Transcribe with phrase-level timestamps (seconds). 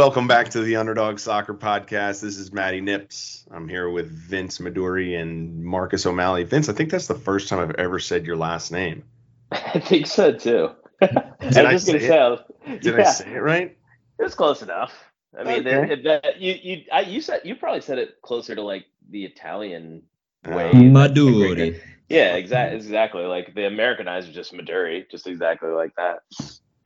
[0.00, 2.22] Welcome back to the Underdog Soccer Podcast.
[2.22, 3.44] This is Maddie Nips.
[3.50, 6.42] I'm here with Vince Maduri and Marcus O'Malley.
[6.44, 9.04] Vince, I think that's the first time I've ever said your last name.
[9.52, 10.70] I think so too.
[11.02, 11.18] Did
[11.58, 12.38] I, was say gonna it?
[12.66, 13.76] say, Did yeah, I say it right?
[14.18, 14.94] it was close enough.
[15.38, 15.92] I mean, Okay.
[15.92, 19.26] it- it- you you I, you said you probably said it closer to like the
[19.26, 20.04] Italian
[20.46, 20.70] way.
[20.70, 21.78] Um, Maduri.
[22.08, 22.78] Yeah, exactly.
[22.78, 23.24] Exactly.
[23.24, 26.20] Like the Americanized are just Maduri, just exactly like that.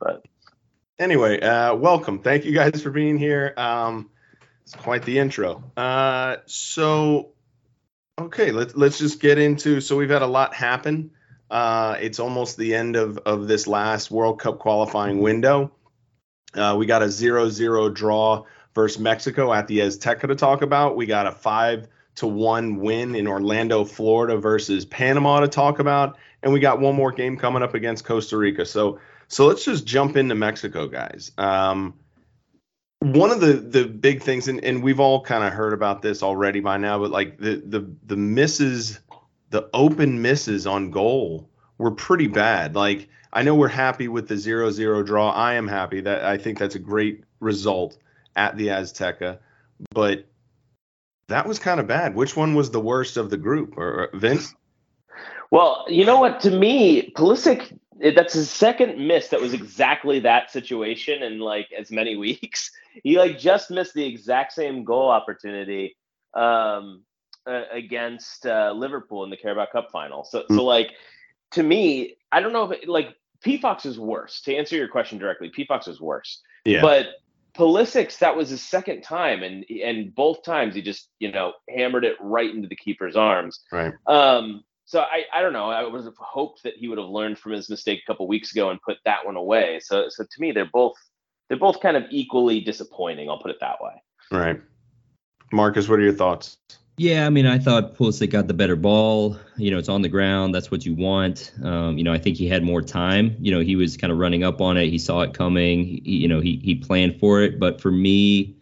[0.01, 0.25] But
[0.97, 2.19] Anyway, uh, welcome.
[2.19, 3.53] Thank you guys for being here.
[3.57, 4.09] Um,
[4.63, 5.61] it's quite the intro.
[5.75, 7.31] Uh, so,
[8.17, 9.81] okay, let's let's just get into.
[9.81, 11.11] So we've had a lot happen.
[11.51, 15.73] Uh, it's almost the end of of this last World Cup qualifying window.
[16.53, 20.95] Uh, we got a 0-0 draw versus Mexico at the Azteca to talk about.
[20.95, 26.17] We got a five to one win in Orlando, Florida versus Panama to talk about,
[26.41, 28.65] and we got one more game coming up against Costa Rica.
[28.65, 29.01] So.
[29.27, 31.31] So let's just jump into Mexico, guys.
[31.37, 31.95] Um,
[32.99, 36.23] one of the the big things, and, and we've all kind of heard about this
[36.23, 38.99] already by now, but like the the the misses,
[39.49, 42.75] the open misses on goal were pretty bad.
[42.75, 45.29] Like I know we're happy with the 0-0 draw.
[45.31, 47.97] I am happy that I think that's a great result
[48.35, 49.39] at the Azteca,
[49.91, 50.25] but
[51.27, 52.15] that was kind of bad.
[52.15, 53.77] Which one was the worst of the group?
[53.77, 54.53] Or Vince?
[55.51, 56.39] well, you know what?
[56.41, 59.27] To me, Pulisic, it- that's his second miss.
[59.29, 62.71] That was exactly that situation in like as many weeks.
[63.03, 65.95] He like just missed the exact same goal opportunity
[66.33, 67.03] um,
[67.47, 70.23] uh, against uh, Liverpool in the Carabao Cup final.
[70.23, 70.55] So, Mm.
[70.55, 70.91] so like
[71.51, 74.41] to me, I don't know if it, like Pefok is worse.
[74.41, 76.41] To answer your question directly, Pefok is worse.
[76.65, 76.81] Yeah.
[76.81, 77.07] But
[77.57, 82.03] Pulisic's that was his second time, and and both times he just you know hammered
[82.03, 83.61] it right into the keeper's arms.
[83.71, 83.93] right.
[84.07, 85.69] Um, so I, I don't know.
[85.69, 88.51] I would have hoped that he would have learned from his mistake a couple weeks
[88.51, 89.79] ago and put that one away.
[89.81, 90.95] So so to me, they're both
[91.49, 93.29] they're both kind of equally disappointing.
[93.29, 94.01] I'll put it that way.
[94.31, 94.61] Right.
[95.51, 96.57] Marcus, what are your thoughts?
[96.97, 99.37] Yeah, I mean, I thought Pulisic got the better ball.
[99.57, 100.55] You know, it's on the ground.
[100.55, 101.51] That's what you want.
[101.61, 103.35] Um, you know, I think he had more time.
[103.39, 104.89] You know, he was kind of running up on it.
[104.89, 105.83] He saw it coming.
[105.83, 107.59] He, you know, he he planned for it.
[107.59, 108.54] But for me,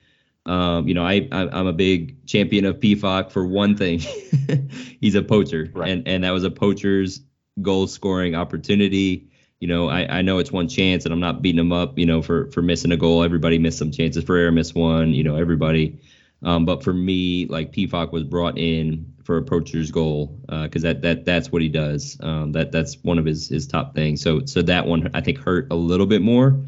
[0.46, 4.00] um, you know, I, I I'm a big champion of Pefok for one thing.
[5.02, 5.90] He's a poacher, Right.
[5.92, 7.22] and and that was a poacher's
[7.62, 9.30] goal scoring opportunity.
[9.60, 11.98] You know, I, I know it's one chance, and I'm not beating him up.
[11.98, 13.24] You know, for for missing a goal.
[13.24, 14.24] Everybody missed some chances.
[14.24, 15.14] Ferreira missed one.
[15.14, 16.00] You know, everybody.
[16.42, 21.02] Um, but for me, like Pefok was brought in for a poacher's goal because that
[21.04, 22.18] that that's what he does.
[22.20, 24.22] Um, that that's one of his his top things.
[24.22, 26.60] So so that one I think hurt a little bit more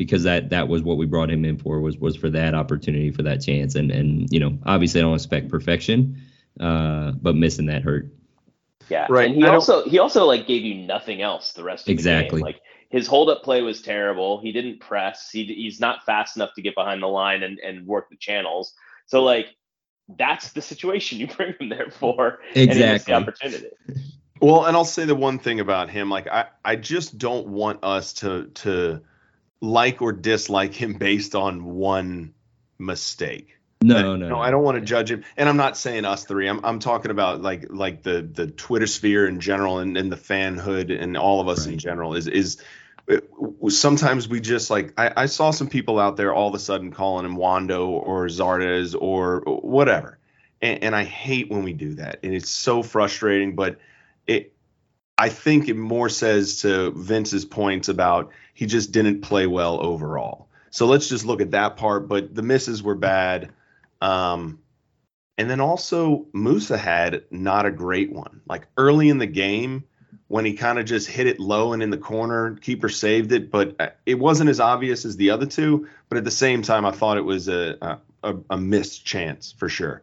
[0.00, 3.10] because that that was what we brought him in for was was for that opportunity
[3.10, 3.74] for that chance.
[3.74, 6.16] And and you know obviously I don't expect perfection,
[6.58, 8.08] uh, but missing that hurt.
[8.88, 9.26] Yeah, Right.
[9.26, 11.92] And he I don't- also he also like gave you nothing else the rest of
[11.92, 12.28] Exactly.
[12.30, 12.44] the game.
[12.44, 14.40] Like his hold up play was terrible.
[14.40, 15.30] He didn't press.
[15.30, 18.72] He he's not fast enough to get behind the line and and work the channels.
[19.04, 19.48] So like
[20.16, 22.40] that's the situation you bring him there for.
[22.54, 23.12] And Exactly.
[23.12, 23.66] the opportunity.
[24.40, 27.84] Well, and I'll say the one thing about him, like I, I just don't want
[27.84, 29.02] us to to
[29.60, 32.34] like or dislike him based on one
[32.78, 33.56] mistake.
[33.82, 34.38] No, I- no, no.
[34.40, 36.48] I don't want to judge him, and I'm not saying us three.
[36.48, 40.16] I'm I'm talking about like like the the Twitter sphere in general, and, and the
[40.16, 42.14] fanhood, and all of us in general.
[42.14, 42.62] Is is
[43.06, 43.28] it-
[43.68, 46.90] sometimes we just like I, I saw some people out there all of a sudden
[46.92, 50.18] calling him Wondo or Zardes or whatever,
[50.60, 53.54] and, and I hate when we do that, and it's so frustrating.
[53.56, 53.78] But
[54.26, 54.52] it,
[55.20, 60.48] I think it more says to Vince's points about he just didn't play well overall.
[60.70, 62.08] So let's just look at that part.
[62.08, 63.52] But the misses were bad.
[64.00, 64.60] Um,
[65.36, 68.40] and then also Musah had not a great one.
[68.48, 69.84] Like early in the game,
[70.28, 73.50] when he kind of just hit it low and in the corner, keeper saved it,
[73.50, 75.86] but uh, it wasn't as obvious as the other two.
[76.08, 79.68] But at the same time, I thought it was a a, a missed chance for
[79.68, 80.02] sure.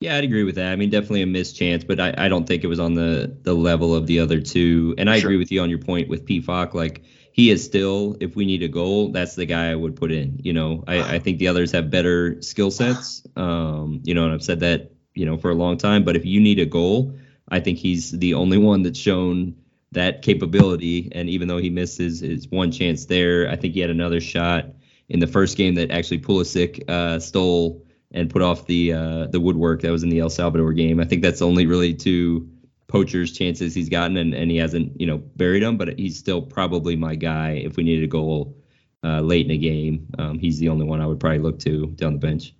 [0.00, 0.72] Yeah, I'd agree with that.
[0.72, 3.36] I mean, definitely a missed chance, but I, I don't think it was on the
[3.42, 4.94] the level of the other two.
[4.96, 5.28] And I Sure.
[5.28, 6.72] agree with you on your point with Pefok.
[6.72, 7.02] Like
[7.32, 10.40] he is still, if we need a goal, that's the guy I would put in.
[10.42, 13.22] You know, I, I think the others have better skill sets.
[13.36, 16.02] Um, you know, and I've said that, you know, for a long time.
[16.04, 17.14] But if you need a goal,
[17.48, 19.54] I think he's the only one that's shown
[19.92, 21.10] that capability.
[21.12, 24.20] And even though he missed his, his one chance there, I think he had another
[24.20, 24.66] shot
[25.10, 29.40] in the first game that actually Pulisic uh, stole and put off the uh, the
[29.40, 31.00] woodwork that was in the El Salvador game.
[31.00, 32.48] I think that's only really two
[32.88, 36.42] poachers chances he's gotten, and, and he hasn't you know buried them, but he's still
[36.42, 38.56] probably my guy if we needed a goal
[39.04, 40.06] uh, late in a game.
[40.18, 42.54] Um, he's the only one I would probably look to down the bench.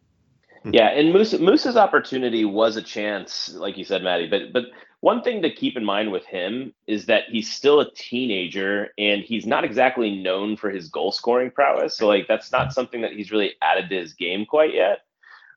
[0.64, 4.29] Yeah, and Musah Musah's opportunity was a chance, like you said, Maddie.
[4.29, 4.64] But but
[5.00, 9.23] one thing to keep in mind with him is that he's still a teenager and
[9.23, 11.97] he's not exactly known for his goal scoring prowess.
[11.97, 14.99] So like that's not something that he's really added to his game quite yet.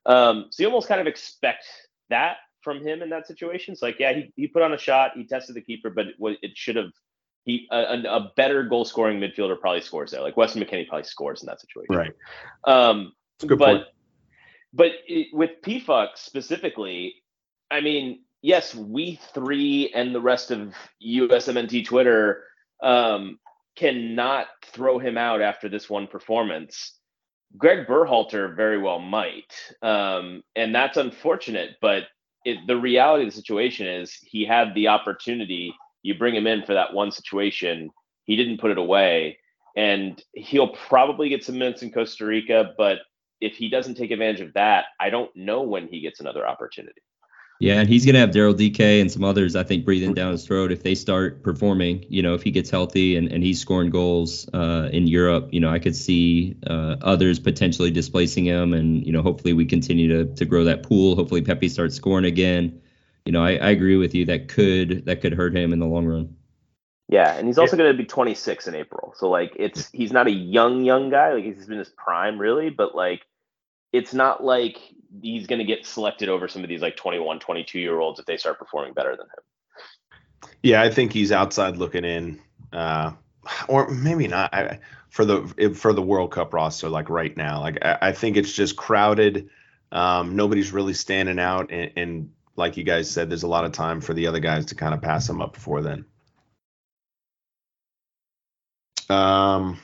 [0.05, 1.65] Um, so you almost kind of expect
[2.09, 3.73] that from him in that situation.
[3.73, 6.15] It's like, yeah, he, he put on a shot, he tested the keeper, but it,
[6.41, 6.91] it should have
[7.45, 10.21] he a, a, better goal scoring midfielder probably scores there.
[10.21, 11.93] Like Weston McKennie probably scores in that situation.
[11.95, 12.13] Right.
[12.63, 13.13] Um,
[13.45, 13.83] good but point.
[14.73, 17.15] but it, with Pefok specifically,
[17.69, 20.73] I mean, yes, we three and the rest of
[21.05, 22.45] USMNT Twitter
[22.81, 23.39] um,
[23.75, 26.97] cannot throw him out after this one performance.
[27.57, 31.71] Greg Berhalter very well might, um, and that's unfortunate.
[31.81, 32.03] But
[32.45, 35.73] it, the reality of the situation is he had the opportunity.
[36.01, 37.91] You bring him in for that one situation.
[38.25, 39.37] He didn't put it away,
[39.77, 42.73] and he'll probably get some minutes in Costa Rica.
[42.77, 42.99] But
[43.39, 47.01] if he doesn't take advantage of that, I don't know when he gets another opportunity.
[47.59, 50.45] Yeah, and he's gonna have Daryl Dike and some others, I think, breathing down his
[50.45, 52.05] throat if they start performing.
[52.09, 55.59] You know, if he gets healthy and, and he's scoring goals uh, in Europe, you
[55.59, 60.07] know, I could see uh, others potentially displacing him, and you know, hopefully we continue
[60.09, 61.15] to to grow that pool.
[61.15, 62.81] Hopefully Pepi starts scoring again.
[63.25, 65.85] You know, I, I agree with you that could that could hurt him in the
[65.85, 66.35] long run.
[67.09, 70.27] Yeah, and he's also going to be 26 in April, so like it's he's not
[70.27, 73.21] a young young guy, like he's been his prime really, but like
[73.91, 74.79] it's not like
[75.21, 78.25] he's going to get selected over some of these like 21, 22 year olds if
[78.25, 80.51] they start performing better than him.
[80.61, 82.39] Yeah, I think he's outside looking in,
[82.71, 83.11] uh,
[83.67, 84.79] or maybe not I,
[85.09, 86.89] for the for the World Cup roster.
[86.89, 89.49] Like right now, like I, I think it's just crowded.
[89.91, 93.71] Um, nobody's really standing out, and, and like you guys said, there's a lot of
[93.71, 96.05] time for the other guys to kind of pass them up before then.
[99.09, 99.79] Um,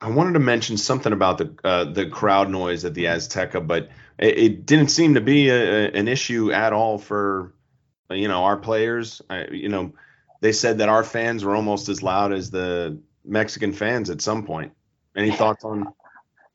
[0.00, 3.90] I wanted to mention something about the uh, the crowd noise at the Azteca, but
[4.18, 7.52] it, it didn't seem to be a, an issue at all for
[8.10, 9.20] you know our players.
[9.28, 9.92] I, you know,
[10.40, 14.46] they said that our fans were almost as loud as the Mexican fans at some
[14.46, 14.72] point.
[15.14, 15.86] Any thoughts on?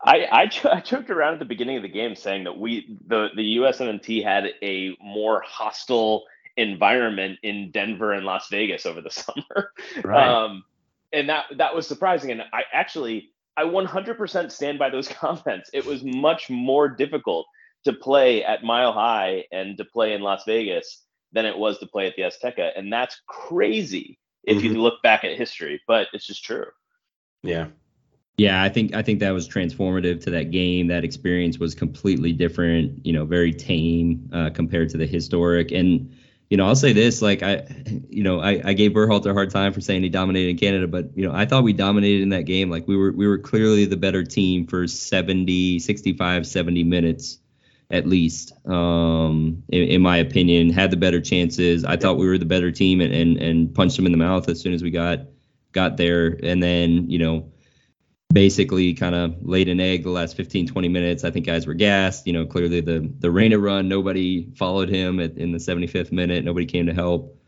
[0.04, 3.30] I, I, I joked around at the beginning of the game saying that we the
[3.36, 6.26] the USMNT had a more hostile
[6.58, 9.72] environment in Denver and Las Vegas over the summer.
[10.04, 10.28] Right.
[10.28, 10.64] Um,
[11.14, 12.32] and that that was surprising.
[12.32, 15.70] And I actually I 100% stand by those comments.
[15.74, 17.48] It was much more difficult
[17.86, 21.88] to play at Mile High and to play in Las Vegas than it was to
[21.88, 24.68] play at the Azteca, and that's crazy if mm-hmm.
[24.68, 25.82] you look back at history.
[25.88, 26.66] But it's just true.
[27.44, 27.68] Yeah.
[28.38, 30.88] Yeah, I think I think that was transformative to that game.
[30.88, 33.06] That experience was completely different.
[33.06, 36.14] You know, very tame uh, compared to the historic and
[36.56, 37.68] you know, I'll say this, like I,
[38.10, 40.88] you know, I, I gave Berhalter a hard time for saying he dominated in Canada,
[40.88, 42.70] but you know, I thought we dominated in that game.
[42.70, 47.40] Like we were, we were clearly the better team for 70, 65, 70 minutes
[47.92, 51.84] at least, um, in, in my opinion, had the better chances.
[51.84, 54.48] I thought we were the better team and, and, and punched them in the mouth
[54.48, 55.26] as soon as we got,
[55.74, 56.40] got there.
[56.42, 57.52] And then, you know,
[58.36, 61.24] basically kind of laid an egg the last 15 20 minutes.
[61.24, 63.88] I think guys were gassed you know clearly the the Reyna run.
[63.88, 66.44] Nobody followed him at, in the 75th minute.
[66.44, 67.40] Nobody came to help.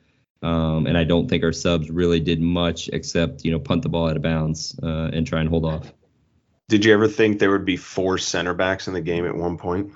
[0.44, 3.90] Um, and i don't think our subs really did much except you know punt the
[3.90, 5.92] ball out of bounds uh, and try and hold off.
[6.70, 9.58] Did you ever think there would be four center backs in the game at one
[9.58, 9.94] point?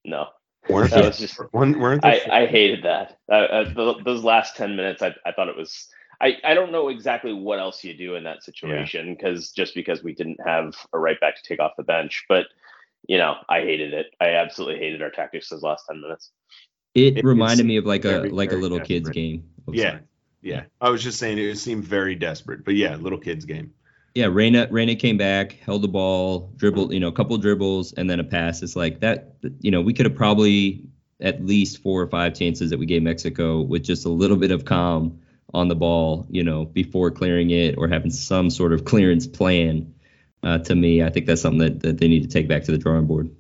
[0.06, 0.26] No.
[0.68, 3.18] Weren't that was just weren't I, I hated that.
[3.26, 5.88] Uh, uh, those last 10 minutes I, I thought it was
[6.24, 9.62] I, I don't know exactly what else you do in that situation because yeah.
[9.62, 12.46] just because we didn't have a right back to take off the bench, but
[13.06, 14.06] you know, I hated it.
[14.22, 16.31] I absolutely hated our tactics those last ten minutes.
[16.94, 19.04] It, it reminded me of like a like a little desperate.
[19.04, 19.44] kids game.
[19.70, 19.98] Yeah,
[20.40, 20.62] yeah.
[20.81, 23.74] I was just saying it seemed very desperate, but yeah, little kids game.
[24.14, 28.08] Yeah, Reyna Reyna came back, held the ball, dribbled, you know, a couple dribbles, and
[28.08, 28.62] then a pass.
[28.62, 29.34] It's like that.
[29.60, 30.84] You know, we could have probably
[31.20, 34.50] at least four or five chances that we gave Mexico with just a little bit
[34.50, 35.20] of calm
[35.55, 39.94] on the ball, you know, before clearing it or having some sort of clearance plan.
[40.43, 42.73] Uh, to me, I think that's something that, that they need to take back to
[42.73, 43.31] the drawing board.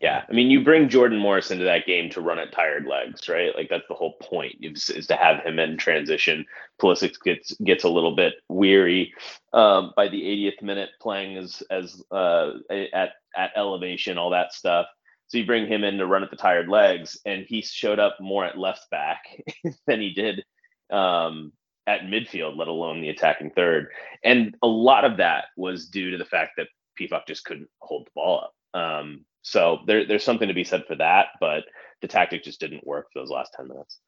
[0.00, 3.28] Yeah, I mean, you bring Jordan Morris into that game to run at tired legs,
[3.28, 3.54] right?
[3.54, 6.44] Like that's the whole point is, is to have him in transition.
[6.80, 9.14] Pulisic gets gets a little bit weary
[9.52, 14.86] um, by the 80th minute playing as as uh, at at elevation, all that stuff.
[15.28, 18.16] So you bring him in to run at the tired legs, and he showed up
[18.20, 19.22] more at left back
[19.86, 20.44] than he did
[20.92, 21.52] um,
[21.86, 23.88] at midfield, let alone the attacking third.
[24.22, 26.68] And a lot of that was due to the fact that
[27.00, 28.80] Pefok just couldn't hold the ball up.
[28.80, 31.64] Um, so there, there's something to be said for that, but
[32.00, 33.98] the tactic just didn't work for those last 10 minutes.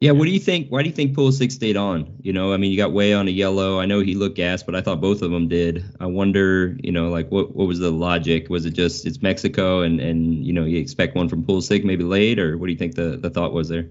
[0.00, 0.70] Yeah, what do you think?
[0.70, 2.16] Why do you think Pulisic stayed on?
[2.22, 3.78] You know, I mean, you got Weah on a yellow.
[3.80, 5.84] I know he looked gas, but I thought both of them did.
[6.00, 8.48] I wonder, you know, like what what was the logic?
[8.48, 12.02] Was it just it's Mexico and and you know you expect one from Pulisic maybe
[12.02, 13.90] late, or what do you think the the thought was there?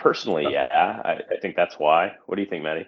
[0.00, 2.12] Personally, yeah, I, I think that's why.
[2.26, 2.86] What do you think, Maddie?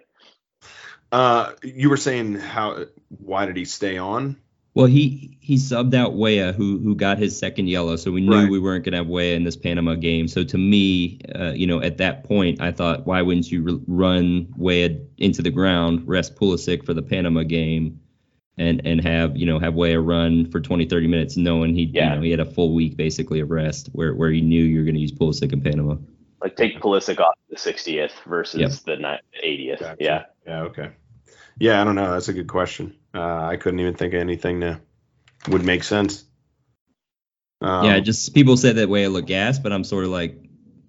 [1.11, 2.87] Uh, you were saying how?
[3.09, 4.37] Why did he stay on?
[4.75, 8.35] Well, he he subbed out Weah, who who got his second yellow, so we knew
[8.45, 8.50] Right.
[8.50, 10.26] we weren't going to have Weah in this Panama game.
[10.28, 13.78] So to me, uh, you know, at that point, I thought, why wouldn't you r-
[13.87, 18.00] run Weah into the ground, rest Pulisic for the Panama game,
[18.57, 22.09] and and have you know have Weah run for 20, 30 minutes, knowing he Yeah.
[22.09, 24.78] you know he had a full week basically of rest, where where he knew you
[24.78, 25.97] were going to use Pulisic in Panama.
[26.43, 28.99] Like take Pulisic off the 60th versus Yep.
[29.01, 29.81] the 80th.
[29.81, 29.97] Gotcha.
[30.01, 30.25] Yeah.
[30.47, 30.63] Yeah.
[30.63, 30.91] Okay.
[31.59, 32.13] Yeah, I don't know.
[32.13, 32.97] That's a good question.
[33.15, 34.81] Uh, I couldn't even think of anything that
[35.49, 36.25] would make sense.
[37.61, 40.37] Um, yeah, just people said that Weah looked gas, but I'm sort of like,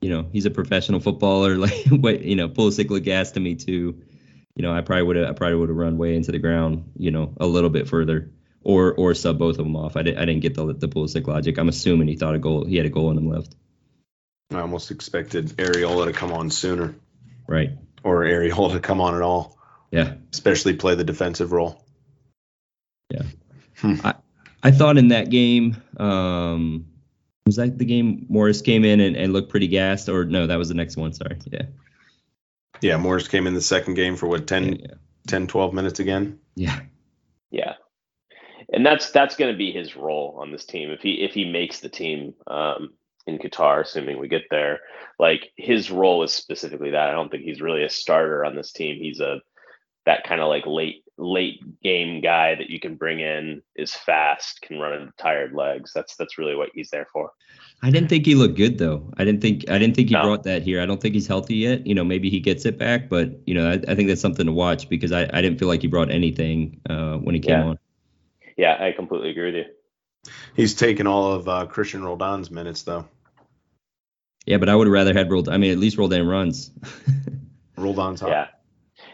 [0.01, 1.57] you know, he's a professional footballer.
[1.63, 4.01] Like, what you know, Pulisic looked gas to me too.
[4.55, 6.91] You know, I probably would have, I probably would have run Weah into the ground,
[6.98, 8.31] you know, a little bit further,
[8.63, 9.95] or or sub both of them off.
[9.98, 11.57] I didn't, I didn't get the the Pulisic logic.
[11.57, 13.55] I'm assuming he thought a goal, he had a goal in him left.
[14.51, 16.95] I almost expected Arriola to come on sooner,
[17.47, 17.71] Right.
[18.03, 19.57] or Arriola to come on at all,
[19.91, 20.15] Yeah.
[20.31, 21.83] especially play the defensive role.
[23.09, 23.23] Yeah.
[23.83, 24.15] I
[24.65, 26.85] I thought in that game, um,
[27.45, 30.55] was that the game Morris came in and, and looked pretty gassed, or no, that
[30.57, 31.12] was the next one.
[31.13, 31.38] Sorry.
[31.51, 31.63] Yeah.
[32.81, 34.75] Yeah, Morris came in the second game for what 10, Yeah.
[34.89, 34.93] Yeah.
[35.27, 36.39] 10 12 minutes again.
[36.55, 36.79] yeah.
[37.51, 37.73] Yeah.
[38.71, 41.45] And that's that's going to be his role on this team if he if he
[41.51, 42.93] makes the team um,
[43.27, 44.79] in Qatar, assuming we get there.
[45.19, 47.09] Like his role is specifically that.
[47.09, 48.97] I don't think he's really a starter on this team.
[48.97, 49.39] He's a
[50.05, 54.61] that kind of like late late game guy that you can bring in is fast,
[54.61, 55.91] can run into tired legs.
[55.93, 57.31] That's that's really what he's there for.
[57.81, 59.11] I didn't think he looked good though.
[59.17, 60.23] I didn't think I didn't think he No.
[60.23, 60.81] brought that here.
[60.81, 61.85] I don't think he's healthy yet.
[61.85, 64.45] You know, maybe he gets it back, but you know, I, I think that's something
[64.45, 67.59] to watch because I, I didn't feel like he brought anything uh, when he came
[67.59, 67.65] Yeah.
[67.65, 67.79] on.
[68.57, 69.65] Yeah, I completely agree with you.
[70.55, 73.05] He's taken all of uh, Christian Roldan's minutes though.
[74.45, 75.49] Yeah, but I would rather had rolled.
[75.49, 76.71] I mean, at least Roldan runs.
[77.77, 78.29] Roldan's hot.
[78.29, 78.47] Yeah.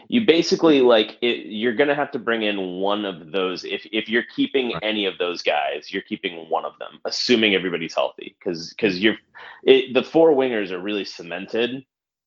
[0.08, 3.64] You basically like it, you're gonna have to bring in one of those.
[3.64, 4.82] If if you're keeping Right.
[4.82, 8.34] any of those guys, you're keeping one of them, assuming everybody's healthy.
[8.38, 9.16] Because because you're
[9.62, 11.84] it, the four wingers are really cemented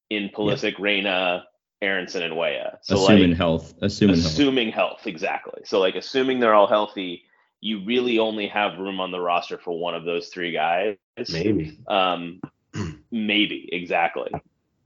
[0.10, 1.44] in Pulisic, Reyna,
[1.82, 2.80] Aronson, and Weah.
[2.84, 3.74] So assuming like health.
[3.82, 4.32] Assuming health.
[4.32, 5.64] assuming health, exactly.
[5.66, 7.24] So like assuming they're all healthy,
[7.64, 10.98] you really only have room on the roster for one of those three guys.
[11.32, 11.80] Maybe.
[11.88, 12.42] Um,
[13.12, 14.30] maybe exactly.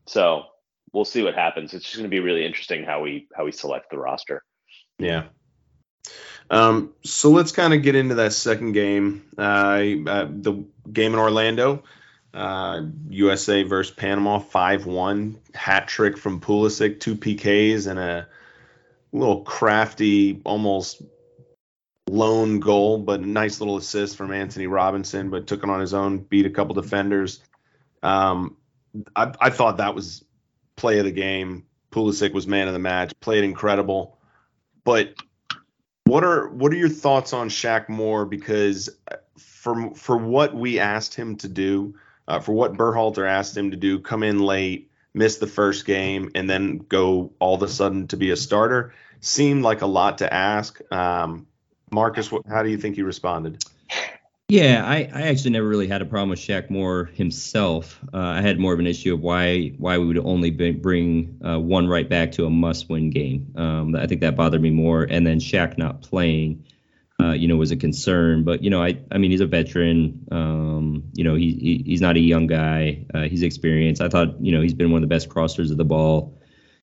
[0.05, 0.43] So
[0.93, 1.73] we'll see what happens.
[1.73, 4.43] It's just going to be really interesting how we how we select the roster.
[4.99, 5.23] Yeah.
[6.51, 9.23] Um, so let's kind of get into that second game.
[9.35, 9.41] Uh,
[10.05, 11.81] uh, the game in Orlando,
[12.31, 15.39] uh, USA versus Panama, 5 1.
[15.55, 18.27] Hat trick from Pulisic, two PKs, and a
[19.11, 21.01] little crafty, almost
[22.07, 26.19] lone goal, but nice little assist from Antonee Robinson, but took it on his own,
[26.19, 27.41] beat a couple defenders.
[28.01, 28.57] Um,
[29.15, 30.23] I, I thought that was
[30.75, 31.65] play of the game.
[31.91, 34.17] Pulisic was man of the match, played incredible.
[34.83, 35.15] But
[36.05, 38.25] what are what are your thoughts on Shaq Moore?
[38.25, 38.89] Because
[39.37, 41.95] for for what we asked him to do,
[42.27, 46.31] uh, for what Berhalter asked him to do, come in late, miss the first game,
[46.35, 50.19] and then go all of a sudden to be a starter, seemed like a lot
[50.19, 50.79] to ask.
[50.91, 51.47] Um,
[51.91, 53.63] Marcus, how do you think he responded?
[54.49, 57.99] Yeah, I, I actually never really had a problem with Shaq Moore himself.
[58.13, 61.59] Uh, I had more of an issue of why why we would only bring uh,
[61.59, 63.53] one right back to a must-win game.
[63.57, 65.03] Um, I think that bothered me more.
[65.03, 66.63] And then Shaq not playing,
[67.19, 68.45] uh, you know, was a concern.
[68.45, 70.25] But you know, I I mean, he's a veteran.
[70.31, 73.05] Um, you know, he, he he's not a young guy.
[73.13, 74.01] Uh, he's experienced.
[74.01, 76.36] I thought you know he's been one of the best crossers of the ball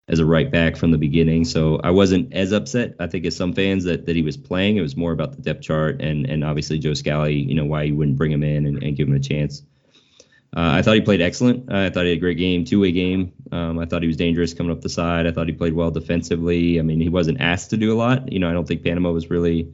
[0.09, 1.45] as a right back from the beginning.
[1.45, 4.77] So I wasn't as upset, I think, as some fans that, that he was playing.
[4.77, 7.85] It was more about the depth chart and and obviously Joe Scally, you know, why
[7.85, 9.63] you wouldn't bring him in and, and give him a chance.
[10.57, 11.73] Uh, I thought he played excellent.
[11.73, 13.33] I thought he had a great game, two way game.
[13.51, 15.27] Um, I thought he was dangerous coming up the side.
[15.27, 16.79] I thought he played well defensively.
[16.79, 18.31] I mean, he wasn't asked to do a lot.
[18.31, 19.73] You know, I don't think Panama was really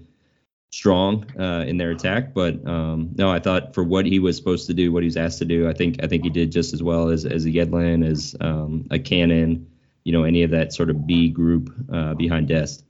[0.71, 4.69] strong uh, in their attack, but um, no, I thought for what he was supposed
[4.69, 6.73] to do, what he was asked to do, I think I think he did just
[6.73, 9.70] as well as as a Yedlin, as um, a Cannon,
[10.05, 12.85] you know, any of that sort of B group uh, behind Dest.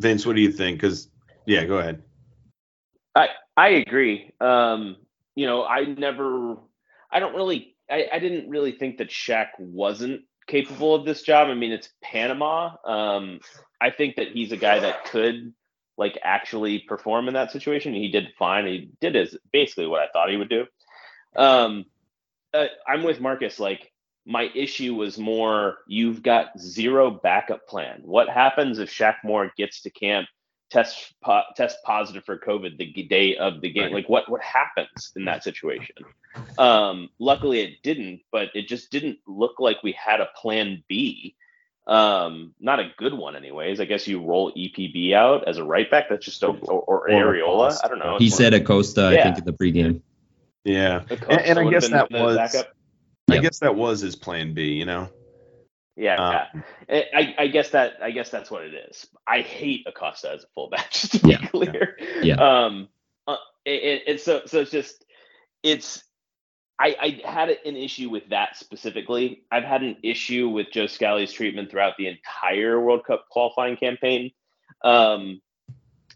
[0.00, 0.80] Vince, what do you think?
[0.80, 1.08] Because
[1.46, 2.02] yeah, go ahead.
[3.14, 4.32] I I agree.
[4.40, 4.96] Um,
[5.34, 6.56] you know, I never,
[7.10, 11.48] I don't really, I, I didn't really think that Shaq wasn't capable of this job.
[11.48, 12.76] I mean, it's Panama.
[12.84, 13.40] Um,
[13.80, 15.54] I think that he's a guy that could
[15.96, 17.94] like actually perform in that situation.
[17.94, 18.66] He did fine.
[18.66, 20.66] He did his basically what I thought he would do.
[21.36, 21.84] Um,
[22.54, 23.58] uh, I'm with Marcus.
[23.60, 23.92] Like
[24.26, 28.02] my issue was more you've got zero backup plan.
[28.04, 30.28] What happens if Shaq Moore gets to camp,
[30.70, 33.84] test po- test positive for COVID the day of the game?
[33.84, 33.94] Right.
[33.94, 35.96] Like what what happens in that situation?
[36.58, 41.34] Um, luckily it didn't, but it just didn't look like we had a plan B.
[41.86, 43.80] Um, not a good one, anyways.
[43.80, 46.08] I guess you roll EPB out as a right back.
[46.08, 47.76] That's just a, or, or Or Arriola.
[47.82, 48.16] I don't know.
[48.18, 50.00] He said Acosta, I think, in the pregame.
[50.64, 51.02] Yeah.
[51.10, 52.72] And- and I guess that was- backup.
[53.30, 53.42] I Yep.
[53.42, 55.08] guess that was his plan B, you know?
[55.96, 56.16] Yeah,
[56.52, 59.06] Um, I, I- I guess that I guess that's what it is.
[59.26, 61.46] I hate Acosta as a fullback, just to be Yeah.
[61.48, 61.96] clear.
[62.22, 62.36] Yeah.
[62.36, 62.88] Um,
[63.28, 65.04] uh, it, it, it's so so it's just
[65.62, 66.02] it's
[66.78, 69.42] I I had an issue with that specifically.
[69.52, 74.30] I've had an issue with Joe Scally's treatment throughout the entire World Cup qualifying campaign.
[74.82, 75.42] Um,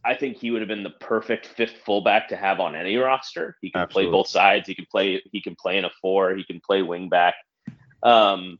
[0.04, 3.56] I think he would have been the perfect fifth fullback to have on any roster.
[3.62, 4.10] He can Absolutely.
[4.10, 4.68] play both sides.
[4.68, 5.22] He can play.
[5.32, 6.34] He can play in a four.
[6.34, 7.34] He can play wing back.
[8.02, 8.58] Um,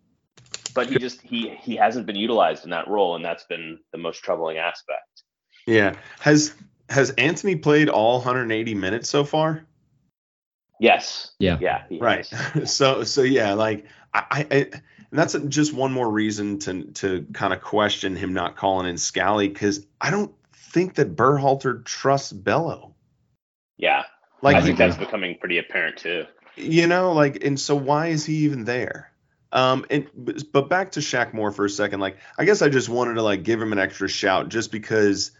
[0.75, 3.99] but he just he he hasn't been utilized in that role, and that's been the
[3.99, 5.23] most troubling aspect.
[5.67, 5.95] Yeah.
[6.21, 6.55] Has
[6.89, 9.65] has Antonee played all 180 minutes so far?
[10.81, 11.33] Yes.
[11.39, 11.59] Yeah.
[11.61, 11.85] Yeah.
[11.89, 12.27] he Right.
[12.29, 12.75] has.
[12.75, 14.71] so so yeah, like I, I I-
[15.11, 18.99] and that's just one more reason to to kind of question him not calling in
[18.99, 20.35] Scally because I don't
[20.75, 22.95] think that Berhalter trusts Bello.
[23.79, 24.03] Yeah.
[24.43, 26.27] Like I think that's becoming pretty apparent too.
[26.57, 29.11] you know, like and so why is he even there?
[29.53, 32.01] Um and but but back to Shaq Moore for a second.
[32.01, 35.31] Like I guess I just wanted to like give him an extra shout just because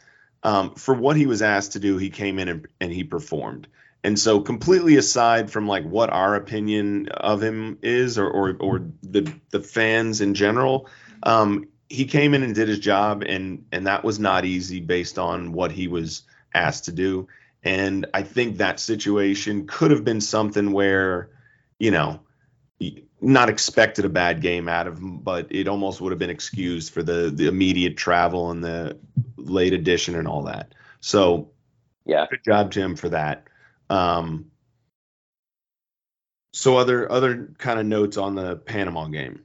[0.45, 3.67] um for what he was asked to do, he came in and, and he performed.
[4.05, 8.87] And so completely aside from like what our opinion of him is or or, or
[9.03, 10.89] the the fans in general,
[11.25, 15.19] um he came in and did his job and and that was not easy based
[15.19, 16.23] on what he was
[16.55, 17.29] asked to do.
[17.63, 21.31] And I think that situation could have been something where,
[21.79, 22.21] you know,
[23.21, 26.93] not expected a bad game out of him, but it almost would have been excused
[26.93, 28.99] for the the immediate travel and the
[29.37, 30.75] late addition and all that.
[31.01, 31.51] So
[32.05, 32.27] Yeah.
[32.31, 33.49] good job, Jim, for that.
[33.89, 34.51] Um,
[36.53, 39.43] so other other kind of notes on the Panama game.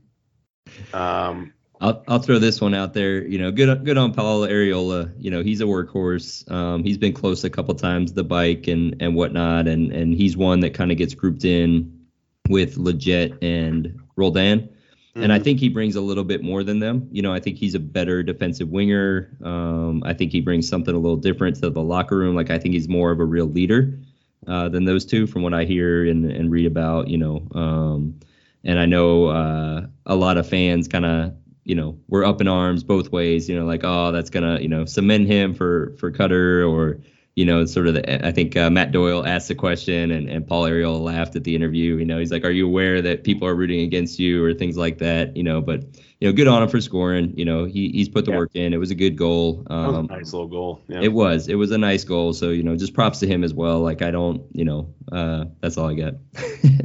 [0.94, 3.26] Um, I'll I'll throw this one out there.
[3.26, 5.14] You know, good good on Paul Arriola.
[5.18, 6.50] You know, he's a workhorse.
[6.52, 10.36] Um, he's been close a couple times the bike and and whatnot, and and he's
[10.36, 12.08] one that kind of gets grouped in
[12.50, 14.70] with Lletget and Roldan.
[15.16, 17.10] And I think he brings a little bit more than them.
[17.12, 19.36] You know, I think he's a better defensive winger.
[19.44, 22.36] Um, I think he brings something a little different to the locker room.
[22.36, 24.00] Like I think he's more of a real leader
[24.48, 27.10] uh, than those two, from what I hear and, and read about.
[27.10, 28.20] You know, um,
[28.64, 32.48] and I know uh, a lot of fans kind of you know were up in
[32.48, 33.48] arms both ways.
[33.50, 37.02] You know, like oh that's gonna you know cement him for for Qatar or
[37.36, 40.46] you know sort of the I think uh, Matt Doyle asked the question and and
[40.48, 41.96] Paul Arriola laughed at the interview.
[41.98, 44.78] You know, he's like, are you aware that people are rooting against you or things
[44.78, 45.38] like that?
[45.38, 45.84] You know, but
[46.20, 47.34] you know, good on him for scoring.
[47.38, 48.38] You know, he he's put the Yeah.
[48.38, 48.74] work in.
[48.74, 49.64] It was a good goal.
[49.70, 50.82] Um, nice little goal.
[50.90, 51.00] Yeah.
[51.02, 51.48] it was.
[51.48, 52.34] It was a nice goal.
[52.34, 53.80] So, you know, just props to him as well.
[53.80, 56.16] Like I don't, you know, uh that's all I got.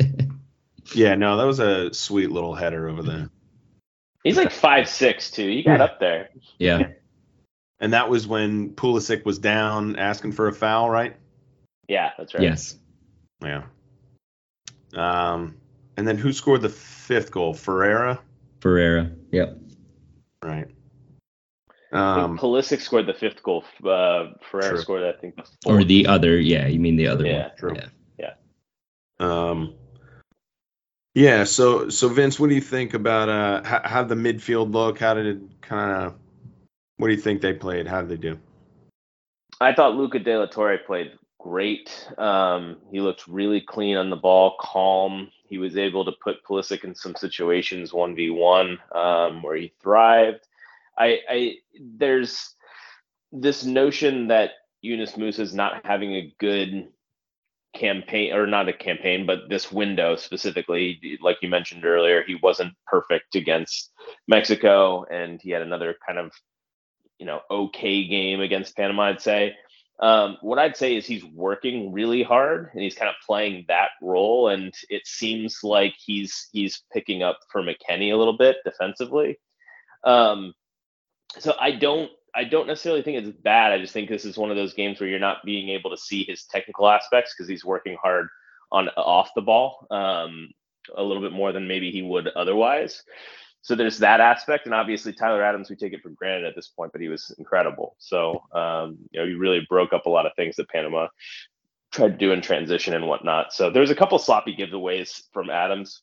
[0.94, 3.30] yeah, no, that was a sweet little header over there.
[4.24, 5.46] He's like five six too.
[5.48, 6.30] He got up there.
[6.58, 6.88] yeah.
[7.80, 11.16] And that was when Pulisic was down asking for a foul, right?
[11.88, 12.42] Yeah, that's right.
[12.44, 12.76] Yes.
[13.42, 13.64] Yeah.
[14.94, 15.56] Um,
[15.96, 17.52] and then who scored the fifth goal?
[17.52, 18.20] Ferreira,
[18.60, 19.10] Ferreira.
[19.32, 19.58] Yep.
[20.42, 20.66] right?
[21.92, 23.64] I Um, Pulisic scored the fifth goal.
[23.84, 24.80] Uh, Ferreira True.
[24.80, 27.50] scored, I think, the Or the other, yeah, you mean the other Yeah, one.
[27.58, 27.76] true.
[28.18, 28.34] Yeah.
[29.20, 29.74] um,
[31.14, 31.44] yeah.
[31.44, 34.98] So, so Vince, what do you think about uh, how, how the midfield look?
[34.98, 36.14] How did it kind of?
[36.96, 37.86] What do you think they played?
[37.86, 38.38] How did they do?
[39.60, 42.08] I thought Luca De La Torre played great.
[42.18, 45.30] Um, he looked really clean on the ball, calm.
[45.46, 49.72] He was able to put Pulisic in some situations one v one um, where he
[49.82, 50.46] thrived.
[50.98, 52.54] I, I there's
[53.30, 56.88] this notion that Yunus Musah is not having a good
[57.74, 62.74] campaign or not a campaign, but this window specifically, like you mentioned earlier, he wasn't
[62.86, 63.92] perfect against
[64.28, 66.32] Mexico, and he had another kind of
[67.18, 69.04] you know okay game against Panama.
[69.04, 69.54] I'd say.
[70.00, 73.90] Um, what I'd say is he's working really hard and he's kind of playing that
[74.02, 79.38] role, and it seems like he's he's picking up for McKennie a little bit defensively.
[80.02, 80.52] Um,
[81.38, 83.72] so I don't I don't necessarily think it's bad.
[83.72, 85.96] I just think this is one of those games where you're not being able to
[85.96, 88.28] see his technical aspects because he's working hard
[88.72, 90.50] on off the ball um,
[90.96, 93.02] a little bit more than maybe he would otherwise.
[93.62, 96.68] So there's that aspect, and obviously Tyler Adams, we take it for granted at this
[96.68, 97.96] point, but he was incredible.
[97.98, 101.08] So um, you know, he really broke up a lot of things that Panama
[101.92, 103.52] tried to do in transition and whatnot.
[103.52, 106.02] So there's a couple sloppy giveaways from Adams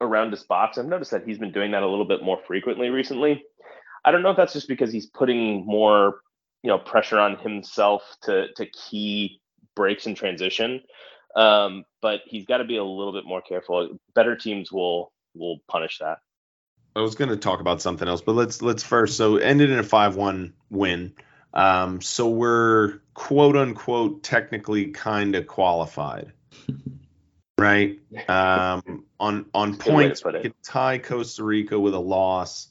[0.00, 0.76] around his box.
[0.76, 3.42] I've noticed that he's been doing that a little bit more frequently recently.
[4.06, 6.20] I don't know if that's just because he's putting more,
[6.62, 9.40] you know, pressure on himself to to key
[9.74, 10.80] breaks in transition.
[11.34, 13.98] Um, but he's got to be a little bit more careful.
[14.14, 16.18] Better teams will will punish that.
[16.94, 19.16] I was going to talk about something else, but let's let's first.
[19.16, 21.12] So ended in a five-one win.
[21.52, 26.32] Um, so we're quote unquote technically kind of qualified,
[27.58, 27.98] right?
[28.28, 32.68] Um, on on points, we could tie Costa Rica with a loss.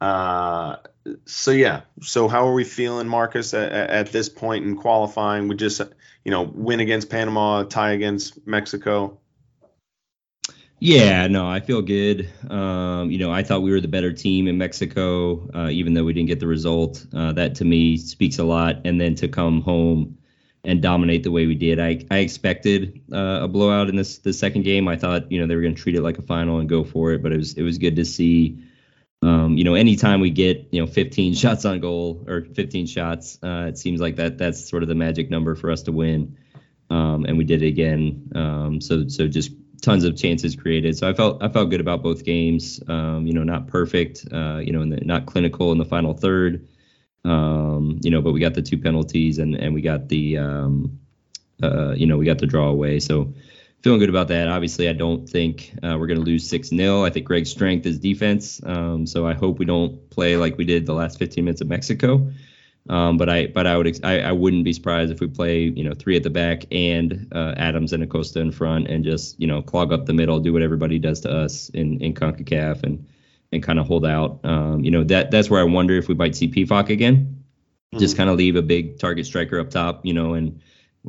[0.00, 0.76] Uh,
[1.24, 1.82] so yeah.
[2.02, 5.48] So how are we feeling, Marcus, at, at this point in qualifying?
[5.48, 5.80] We just
[6.24, 9.18] you know win against Panama, tie against Mexico.
[10.80, 12.30] Yeah, no, I feel good.
[12.48, 16.04] Um, you know, I thought we were the better team in Mexico, uh, even though
[16.04, 17.04] we didn't get the result.
[17.12, 18.76] Uh, that to me speaks a lot.
[18.84, 20.18] And then to come home
[20.62, 24.32] and dominate the way we did, I I expected uh, a blowout in this the
[24.32, 24.86] second game.
[24.86, 26.84] I thought you know they were going to treat it like a final and go
[26.84, 28.58] for it, but it was it was good to see.
[29.20, 33.38] Um, you know, anytime we get you know 15 shots on goal or 15 shots,
[33.42, 36.36] uh, it seems like that that's sort of the magic number for us to win.
[36.90, 38.30] Um, and we did it again.
[38.34, 39.50] Um, so so just
[39.82, 40.96] tons of chances created.
[40.96, 42.80] So I felt I felt good about both games.
[42.88, 44.26] Um, you know, not perfect.
[44.32, 46.66] Uh, you know, the, not clinical in the final third.
[47.24, 50.98] Um, you know, but we got the two penalties and and we got the um,
[51.62, 53.00] uh, you know we got the draw away.
[53.00, 53.34] So
[53.82, 54.48] feeling good about that.
[54.48, 57.86] Obviously, I don't think uh, we're going to lose six 0 I think Greg's strength
[57.86, 58.60] is defense.
[58.64, 61.68] Um, so I hope we don't play like we did the last 15 minutes of
[61.68, 62.30] Mexico.
[62.88, 65.84] Um, but I but I would I, I wouldn't be surprised if we play you
[65.84, 69.46] know three at the back and uh, Adams and Acosta in front and just you
[69.46, 73.06] know clog up the middle, do what everybody does to us in in Concacaf and
[73.52, 74.40] and kind of hold out.
[74.42, 77.44] Um, you know that that's where I wonder if we might see Pefok again.
[77.92, 77.98] Mm-hmm.
[77.98, 80.62] Just kind of leave a big target striker up top, you know, and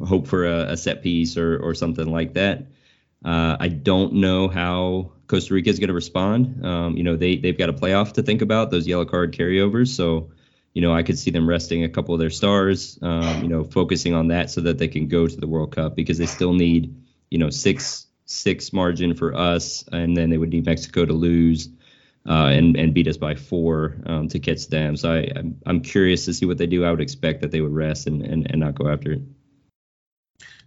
[0.06, 2.68] hope for a, a set piece or or something like that.
[3.24, 6.66] Uh, I don't know how Costa Rica is going to respond.
[6.66, 9.90] Um, you know, they they've got a playoff to think about those yellow card carryovers,
[9.90, 10.32] so
[10.74, 13.64] you know, I could see them resting a couple of their stars, um, you know,
[13.64, 16.54] focusing on that so that they can go to the World Cup because they still
[16.54, 16.96] need,
[17.30, 21.70] you know, six six margin for us, and then they would need Mexico to lose
[22.28, 24.96] uh, and and beat us by four um, to catch them.
[24.96, 26.86] So I I'm, I'm curious to see what they do.
[26.86, 29.22] I would expect that they would rest and and, and not go after it.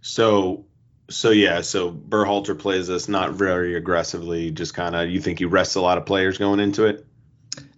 [0.03, 0.65] So
[1.09, 5.09] so yeah, so Berhalter plays us not very aggressively, just kind of.
[5.09, 7.05] You think he rests a lot of players going into it?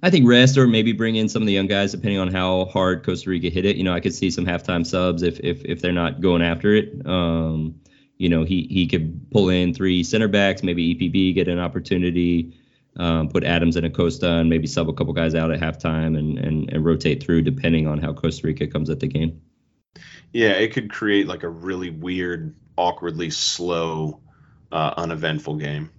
[0.01, 2.65] I think rest or maybe bring in some of the young guys depending on how
[2.65, 3.75] hard Costa Rica hit it.
[3.75, 6.73] You know, I could see some halftime subs if if if they're not going after
[6.73, 7.05] it.
[7.05, 7.79] Um,
[8.17, 12.57] you know, he he could pull in three center backs, maybe EPB get an opportunity,
[12.97, 16.39] um, put Adams and Acosta, and maybe sub a couple guys out at halftime and
[16.39, 19.41] and and rotate through depending on how Costa Rica comes at the game.
[20.35, 24.19] Yeah, it could create like a really weird, awkwardly slow,
[24.69, 25.89] uh, uneventful game.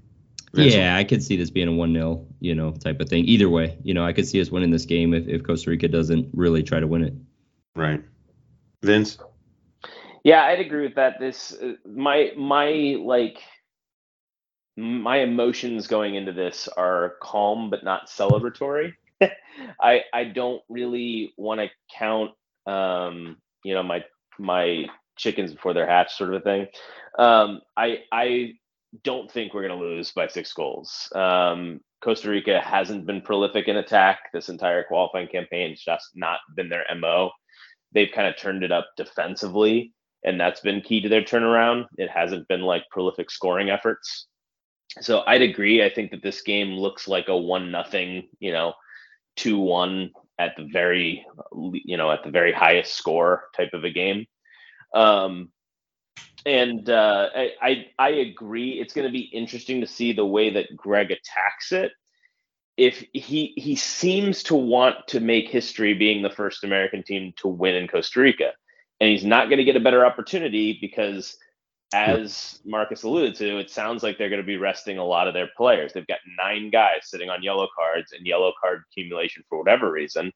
[0.52, 3.24] Yeah, I could see this being a one 0 you know, type of thing.
[3.24, 5.88] Either way, you know, I could see us winning this game if, if Costa Rica
[5.88, 7.14] doesn't really try to win it.
[7.74, 8.04] Right,
[8.82, 9.16] Vince.
[10.22, 11.18] Yeah, I'd agree with that.
[11.18, 13.38] This uh, my my like
[14.76, 18.92] my emotions going into this are calm but not celebratory.
[19.80, 22.32] I I don't really want to count
[22.66, 24.04] um you know my
[24.38, 26.66] my chickens before they're hatched sort of a thing.
[27.18, 28.54] Um I I
[29.02, 31.10] don't think we're going to lose by six goals.
[31.14, 35.72] Um, Costa Rica hasn't been prolific in attack this entire qualifying campaign.
[35.72, 37.30] It's just not been their MO.
[37.92, 39.92] They've kind of turned it up defensively,
[40.24, 41.86] and that's been key to their turnaround.
[41.96, 44.26] It hasn't been like prolific scoring efforts.
[45.00, 45.84] So I'd agree.
[45.84, 48.74] I think that this game looks like a one nothing, you know,
[49.36, 51.26] two one at the very,
[51.72, 54.26] you know, at the very highest score type of a game.
[54.94, 55.50] Um,
[56.44, 58.80] and uh, I I agree.
[58.80, 61.92] It's going to be interesting to see the way that Greg attacks it.
[62.76, 67.48] If he he seems to want to make history being the first American team to
[67.48, 68.52] win in Costa Rica,
[69.00, 71.36] and he's not going to get a better opportunity because,
[71.92, 75.34] as Marcus alluded to, it sounds like they're going to be resting a lot of
[75.34, 75.92] their players.
[75.92, 80.32] They've got nine guys sitting on yellow cards, and yellow card accumulation for whatever reason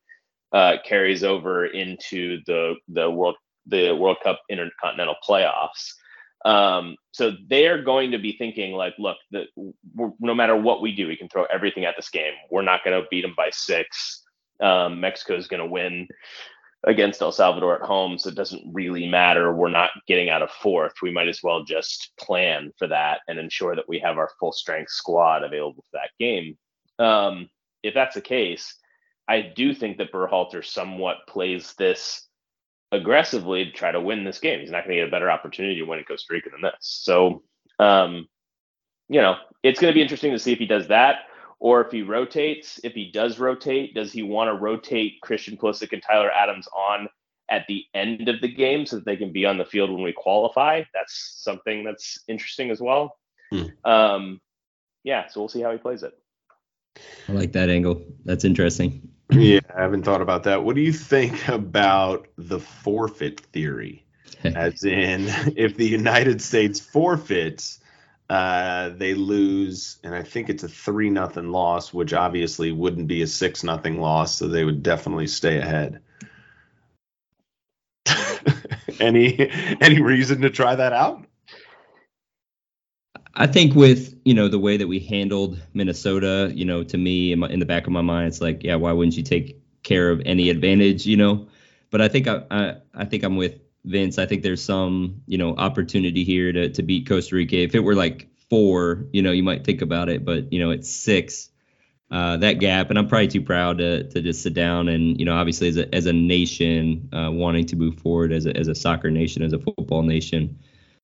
[0.53, 3.37] uh, carries over into the the World
[3.67, 5.93] the World Cup Intercontinental Playoffs.
[6.45, 9.45] Um, so they're going to be thinking like, look, the,
[10.19, 12.33] no matter what we do, we can throw everything at this game.
[12.51, 14.23] We're not going to beat them by six.
[14.61, 16.09] Um, Mexico is going to win
[16.87, 19.53] against El Salvador at home, so it doesn't really matter.
[19.55, 20.95] We're not getting out of fourth.
[21.03, 24.53] We might as well just plan for that and ensure that we have our full
[24.53, 26.57] strength squad available for that game.
[26.99, 27.51] Um,
[27.83, 28.75] if that's the case,
[29.29, 32.27] I do think that Berhalter somewhat plays this
[32.93, 34.61] aggressively to try to win this game.
[34.61, 36.73] He's not going to get a better opportunity to win in Costa Rica than this.
[36.81, 37.43] So,
[37.79, 38.27] um,
[39.09, 41.21] you know, it's going to be interesting to see if he does that
[41.61, 42.81] or if he rotates.
[42.83, 47.09] If he does rotate, does he want to rotate Christian Pulisic and Tyler Adams on
[47.51, 50.03] at the end of the game so that they can be on the field when
[50.03, 50.83] we qualify?
[50.95, 53.17] That's something that's interesting as well.
[53.53, 53.65] Hmm.
[53.85, 54.41] Um,
[55.05, 56.13] yeah, so we'll see how he plays it.
[57.29, 58.03] I like that angle.
[58.25, 59.07] That's interesting.
[59.33, 60.65] Yeah, I haven't thought about that.
[60.65, 64.05] What do you think about the forfeit theory?
[64.45, 67.80] As in, if the United States forfeits,
[68.31, 73.23] uh, they lose, and I think it's a three nothing loss, which obviously wouldn't be
[73.23, 76.01] a six nothing loss, so they would definitely stay ahead.
[79.01, 81.27] any any reason to try that out?
[83.35, 87.33] I think with you know the way that we handled Minnesota, you know, to me
[87.33, 89.61] in, my, in, the back of my mind, it's like, yeah, why wouldn't you take
[89.83, 91.49] care of any advantage, you know?
[91.91, 94.19] But I think I, I, I think I'm with Vince.
[94.19, 97.57] I think there's some you know opportunity here to to beat Costa Rica.
[97.57, 100.71] If it were like four, you know, you might think about it, but you know,
[100.71, 101.49] it's six.
[102.11, 105.25] Uh, that gap, and I'm probably too proud to to just sit down and you
[105.25, 108.69] know, obviously as a as a nation uh, wanting to move forward as a as
[108.69, 110.59] a soccer nation, as a football nation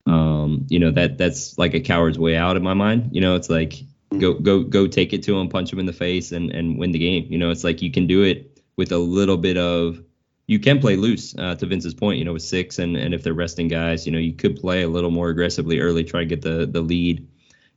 [0.06, 3.10] um, you know that that's like a coward's way out in my mind.
[3.12, 3.82] You know, it's like
[4.18, 6.92] go go go take it to him, punch him in the face, and and win
[6.92, 7.26] the game.
[7.30, 10.02] You know, it's like you can do it with a little bit of
[10.46, 11.34] you can play loose.
[11.36, 14.12] Uh, to Vince's point, you know, with six and and if they're resting guys, you
[14.12, 17.26] know, you could play a little more aggressively early, try to get the the lead,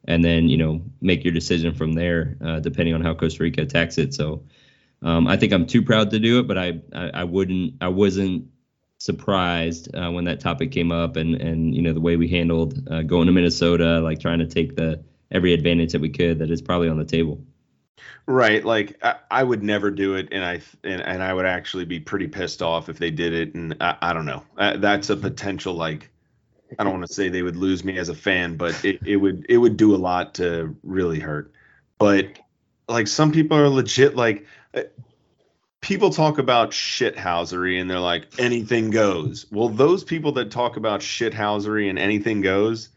[0.06, 3.62] and then you know make your decision from there, uh, depending on how Costa Rica
[3.62, 4.14] attacks it.
[4.14, 4.44] So.
[5.02, 7.88] Um, I think I'm too proud to do it, but I, I, I wouldn't I
[7.88, 8.50] wasn't
[8.98, 12.88] surprised uh, when that topic came up and and you know the way we handled
[12.92, 15.02] uh, going to Minnesota, like trying to take the
[15.32, 17.42] every advantage that we could that is probably on the table.
[18.26, 21.86] Right, like I, I would never do it, and I and, and I would actually
[21.86, 24.44] be pretty pissed off if they did it, and I, I don't know.
[24.58, 26.10] Uh, that's a potential like
[26.78, 29.16] I don't want to say they would lose me as a fan, but it, it
[29.16, 31.52] would it would do a lot to really hurt.
[31.98, 32.40] But
[32.88, 34.84] like some people are legit like uh,
[35.82, 39.46] people talk about shithousery and they're like anything goes.
[39.52, 42.90] Well, those people that talk about shithousery and anything goes,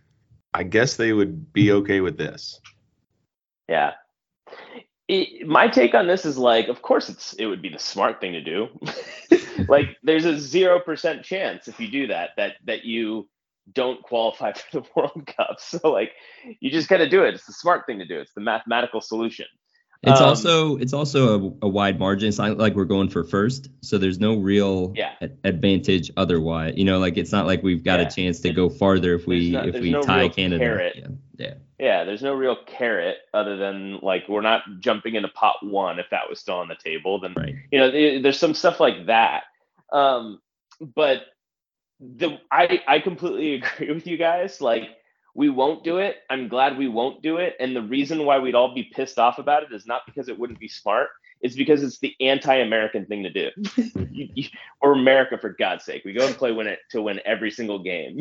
[0.53, 2.61] I guess they would be okay with this.
[3.69, 3.93] Yeah.
[5.09, 8.21] It, my take on this is like, of course, it's it would be the smart
[8.21, 8.69] thing to do.
[9.69, 13.29] like, there's a zero percent chance if you do that that that you
[13.73, 15.57] don't qualify for the World Cup.
[15.61, 16.12] So like,
[16.61, 17.35] you just got to do it.
[17.35, 18.21] It's the smart thing to do.
[18.21, 19.47] It's the mathematical solution.
[20.05, 22.29] It's um, also it's also a, a, wide margin.
[22.29, 25.15] It's not like we're going for first, so there's no real yeah.
[25.45, 26.75] advantage otherwise.
[26.77, 28.09] You know, like it's not like we've got yeah.
[28.09, 30.91] a chance to go farther if we if we no tie Canada.
[30.97, 31.07] Yeah.
[31.38, 31.55] yeah.
[31.83, 36.07] Yeah, there's no real carrot other than like we're not jumping into pot one if
[36.12, 37.18] that was still on the table.
[37.18, 37.57] Then right.
[37.73, 37.90] you know
[38.23, 39.42] there's some stuff like that.
[39.92, 40.40] Um,
[40.95, 41.23] but
[41.99, 44.61] the I I completely agree with you guys.
[44.61, 44.90] Like
[45.35, 46.18] we won't do it.
[46.31, 47.57] I'm glad we won't do it.
[47.59, 50.38] And the reason why we'd all be pissed off about it is not because it
[50.38, 51.09] wouldn't be smart.
[51.40, 53.51] It's because it's the anti-American thing to do.
[53.77, 54.49] you, you,
[54.81, 57.83] or America, for God's sake, we go and play win it to win every single
[57.83, 58.21] game.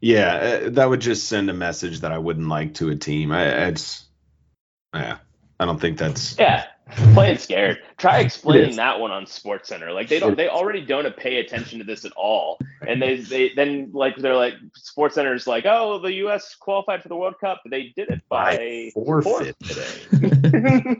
[0.00, 3.32] Yeah, uh, that would just send a message that I wouldn't like to a team.
[3.32, 4.04] I, it's,
[4.94, 5.18] yeah,
[5.58, 6.38] I don't think that's.
[6.38, 6.66] Yeah,
[7.14, 7.78] playing scared.
[8.00, 9.92] Try explaining that one on Sports Center.
[9.92, 12.58] Like they don't, they already don't pay attention to this at all.
[12.86, 16.54] And they, they then like they're like Sports Center's like, oh, the U.S.
[16.54, 17.60] qualified for the World Cup.
[17.68, 20.96] They did it by, by forfeit today.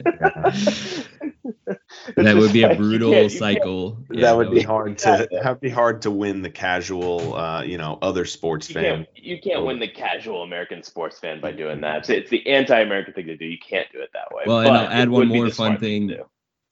[2.15, 3.97] that would be a brutal cycle.
[4.11, 5.27] Yeah, that would be hard to.
[5.31, 8.83] That would be hard to win the casual, uh, you know, other sports you fan.
[8.83, 11.99] Can't, you can't win the casual American sports fan by doing that.
[11.99, 13.45] It's, it's the anti-American thing to do.
[13.45, 14.43] You can't do it that way.
[14.45, 16.15] Well, and I'll add one more fun thing.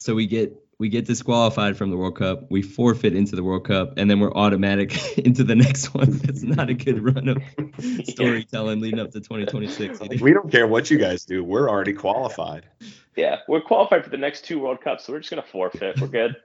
[0.00, 3.66] So we get we get disqualified from the World Cup, we forfeit into the World
[3.66, 6.10] Cup, and then we're automatic into the next one.
[6.10, 7.42] That's not a good run of
[8.04, 10.00] storytelling leading up to 2026.
[10.00, 10.24] Either.
[10.24, 11.44] We don't care what you guys do.
[11.44, 12.66] We're already qualified.
[13.14, 16.00] Yeah, we're qualified for the next two World Cups, so we're just gonna forfeit.
[16.00, 16.36] We're good.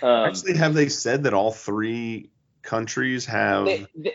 [0.00, 2.30] Um, Actually, have they said that all three
[2.62, 3.64] countries have?
[3.64, 4.14] They, they,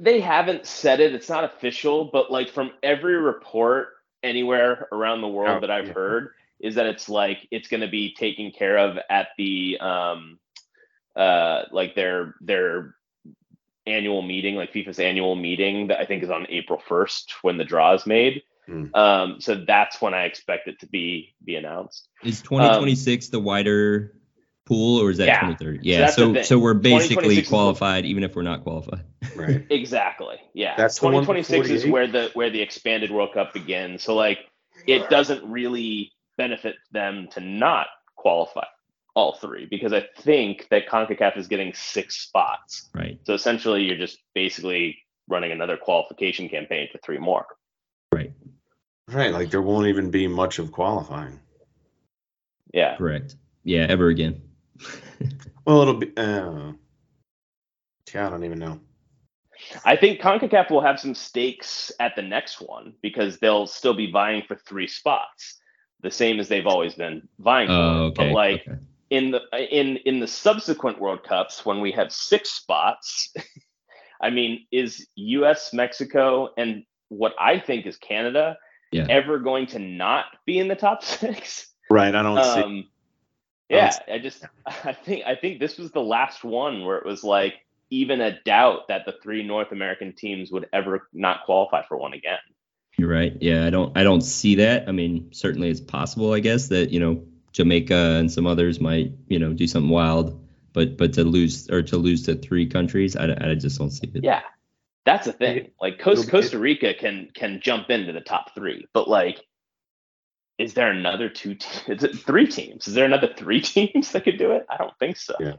[0.00, 1.14] they haven't said it.
[1.14, 3.88] It's not official, but like from every report
[4.22, 5.92] anywhere around the world oh, that I've yeah.
[5.92, 10.38] heard is that it's like it's going to be taken care of at the um
[11.14, 12.94] uh like their their
[13.86, 17.64] annual meeting like FIFA's annual meeting that I think is on April 1st when the
[17.64, 18.42] draw is made.
[18.68, 18.94] Mm.
[18.96, 22.08] Um so that's when I expect it to be be announced.
[22.24, 24.12] Is 2026 um, the wider
[24.66, 25.40] pool or is that yeah.
[25.40, 25.78] 2030?
[25.82, 29.04] Yeah, so so, so we're basically qualified even if we're not qualified.
[29.36, 29.64] Right.
[29.70, 30.36] exactly.
[30.52, 30.74] Yeah.
[30.76, 34.02] That's 2026 is where the where the expanded World Cup begins.
[34.02, 34.38] So like
[34.86, 38.64] it doesn't really benefit them to not qualify
[39.14, 42.88] all three because I think that CONCACAF is getting six spots.
[42.94, 43.18] Right.
[43.24, 47.46] So essentially, you're just basically running another qualification campaign for three more.
[48.12, 48.32] Right.
[49.08, 49.32] Right.
[49.32, 51.40] Like there won't even be much of qualifying.
[52.74, 52.96] Yeah.
[52.96, 53.36] Correct.
[53.64, 53.86] Yeah.
[53.88, 54.42] Ever again.
[55.66, 56.12] Well, it'll be.
[56.16, 56.72] Uh,
[58.14, 58.80] yeah, I don't even know.
[59.84, 64.10] I think CONCACAF will have some stakes at the next one because they'll still be
[64.12, 65.58] vying for three spots,
[66.06, 67.72] the same as they've always been vying for.
[67.72, 68.28] Oh, okay.
[68.28, 68.78] But like okay.
[69.10, 73.34] in the in in the subsequent World Cups, when we have six spots,
[74.22, 78.56] I mean, is U.S., Mexico, and what I think is Canada
[78.92, 79.06] Yeah.
[79.10, 81.66] ever going to not be in the top six?
[81.90, 82.14] Right.
[82.14, 82.62] I don't see.
[82.62, 82.84] Um,
[83.68, 84.44] yeah, I just
[84.84, 87.54] I think I think this was the last one where it was like
[87.90, 92.12] even a doubt that the three North American teams would ever not qualify for one
[92.12, 92.38] again.
[92.98, 93.36] You're right.
[93.40, 94.88] Yeah, I don't I don't see that.
[94.88, 99.12] I mean, certainly it's possible, I guess, that, you know, Jamaica and some others might,
[99.28, 103.14] you know, do something wild, but but to lose or to lose to three countries,
[103.16, 104.24] I, I just don't see it.
[104.24, 104.42] Yeah,
[105.04, 105.72] that's the thing.
[105.80, 109.40] Like Costa, Costa Rica can can jump into the top three, but like,
[110.58, 111.54] is there another two?
[111.54, 112.88] Te- is it three teams?
[112.88, 114.66] Is there another three teams that could do it?
[114.70, 115.34] I don't think so.
[115.38, 115.54] Yeah.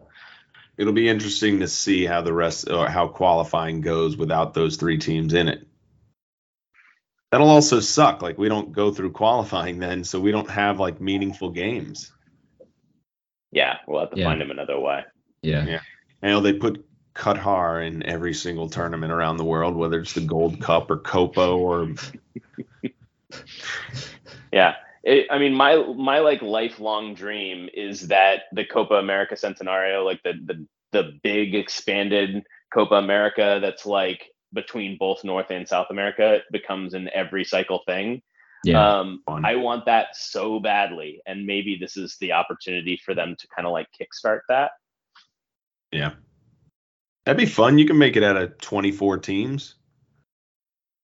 [0.78, 5.00] It'll be interesting to see how the rest or how qualifying goes without those three
[5.00, 5.68] teams in it.
[7.32, 8.22] That'll also suck.
[8.22, 12.12] Like we don't go through qualifying then, so we don't have like meaningful games.
[13.52, 14.26] Yeah, we'll have to Yeah.
[14.26, 15.04] find them another way.
[15.42, 15.66] Yeah.
[15.66, 15.80] Yeah.
[16.24, 16.86] I know they put
[17.16, 21.48] Qatar in every single tournament around the world, whether it's the Gold Cup or Copa
[21.48, 21.94] or
[24.52, 24.76] Yeah.
[25.04, 30.22] It, I mean, my my like lifelong dream is that the Copa America Centenario, like
[30.24, 36.36] the the the big expanded Copa America, that's like between both North and South America,
[36.36, 38.22] it becomes an every cycle thing.
[38.64, 39.00] Yeah.
[39.00, 39.46] Um, Fun.
[39.46, 43.66] I want that so badly, and maybe this is the opportunity for them to kind
[43.68, 44.72] of like kickstart that.
[45.92, 46.12] yeah.
[47.26, 47.78] That'd be fun.
[47.78, 49.76] You can make it out of 24 teams.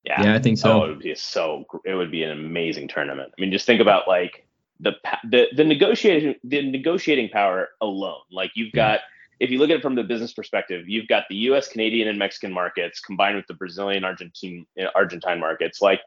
[0.05, 0.23] Yeah.
[0.23, 0.71] yeah, I think so.
[0.71, 1.65] Oh, it would be so.
[1.85, 3.33] It would be an amazing tournament.
[3.37, 4.47] I mean, just think about like
[4.79, 4.93] the
[5.29, 8.21] the the negotiating the negotiating power alone.
[8.31, 8.93] Like you've Yeah.
[8.93, 8.99] got,
[9.43, 12.17] if you look at it from the business perspective, you've got the U.S., Canadian, and
[12.17, 15.99] Mexican markets combined with the Brazilian, Argentine, Argentine markets, like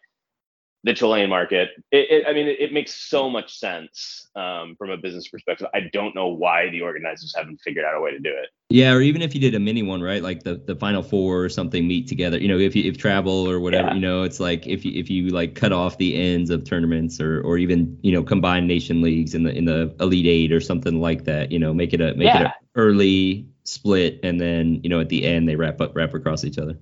[0.86, 1.70] the Chilean market.
[1.90, 5.66] It, it, I mean, it, it makes so much sense um, from a business perspective.
[5.74, 8.50] I don't know why the organizers haven't figured out a way to do it.
[8.68, 10.22] Yeah, or even if you did a mini one, right?
[10.22, 12.38] Like the, the final four or something meet together.
[12.38, 13.94] You know, if you if travel or whatever, Yeah.
[13.94, 17.20] you know, it's like if you if you like cut off the ends of tournaments
[17.20, 20.60] or or even you know combine nation leagues in the in the elite eight or
[20.60, 21.50] something like that.
[21.50, 22.46] You know, make it a make it Yeah.
[22.46, 26.44] a early split and then you know at the end they wrap up wrap across
[26.44, 26.78] each other.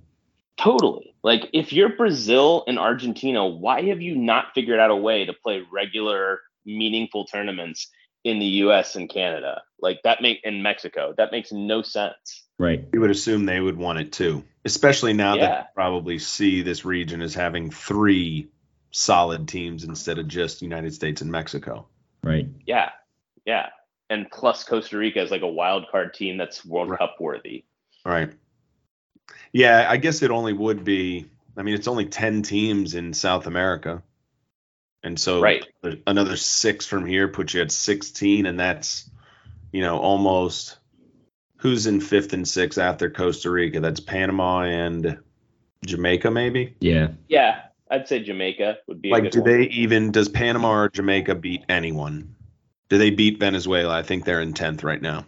[0.59, 1.14] Totally.
[1.25, 5.33] Like if you're Brazil and Argentina, why have you not figured out a way to
[5.33, 7.91] play regular, meaningful tournaments
[8.25, 9.63] in the US and Canada?
[9.81, 11.15] Like that make in Mexico.
[11.17, 12.45] That makes no sense.
[12.59, 12.85] Right.
[12.93, 15.41] You would assume they would want it too, especially now Yeah.
[15.49, 18.51] that they probably see this region as having three
[18.91, 21.89] solid teams instead of just United States and Mexico.
[22.23, 22.47] Right.
[22.67, 22.91] Yeah.
[23.47, 23.71] Yeah.
[24.11, 26.99] And plus Costa Rica is like a wild card team that's World Right.
[26.99, 27.65] Cup worthy.
[28.05, 28.31] Right.
[29.53, 31.27] Yeah, I guess it only would be.
[31.57, 34.03] I mean, it's only ten teams in South America,
[35.03, 35.65] and so Right.
[35.83, 39.09] there's another six from here puts you at sixteen, and that's
[39.73, 40.79] you know almost
[41.59, 43.81] who's in fifth and sixth after Costa Rica.
[43.81, 45.19] That's Panama and
[45.87, 46.75] Jamaica, maybe.
[46.81, 47.09] Yeah.
[47.29, 47.61] Yeah.
[47.91, 49.51] I'd say Jamaica would be a Like, good do one.
[49.51, 50.11] they even?
[50.11, 52.35] Does Panama or Jamaica beat anyone?
[52.89, 53.95] Do they beat Venezuela?
[53.97, 55.25] I think they're in tenth right now.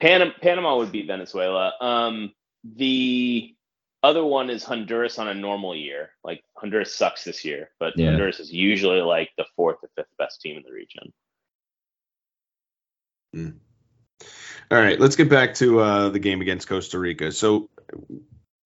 [0.00, 1.74] Pan- Panama would beat Venezuela.
[1.80, 2.32] Um,
[2.64, 3.54] the
[4.02, 6.10] other one is Honduras on a normal year.
[6.24, 8.10] Like Honduras sucks this year, but Yeah.
[8.10, 11.12] Honduras is usually like the fourth or fifth best team in the region.
[14.70, 17.32] All right, let's get back to uh, the game against Costa Rica.
[17.32, 17.68] So,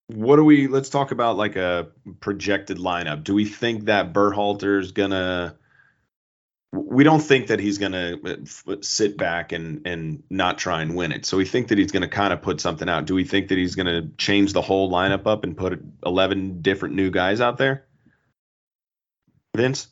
[0.09, 0.69] what do we?
[0.69, 1.89] Let's talk about like a
[2.21, 3.25] projected lineup.
[3.25, 5.57] Do we think that Berhalter is gonna?
[6.73, 11.13] We don't think that he's gonna uh, sit back and and not try and win
[11.13, 11.25] it.
[11.25, 13.07] So we think that he's gonna kind of put something out.
[13.07, 16.95] Do we think that he's gonna change the whole lineup up and put eleven different
[16.95, 17.87] new guys out there?
[19.57, 19.89] Vince.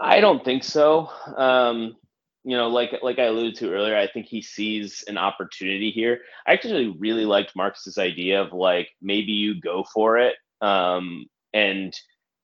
[0.00, 1.08] I don't think so.
[1.36, 1.96] Um,
[2.44, 6.20] you know, like like I alluded to earlier, I think he sees an opportunity here.
[6.46, 11.94] I actually really liked Marcus's idea of like maybe you go for it, um, and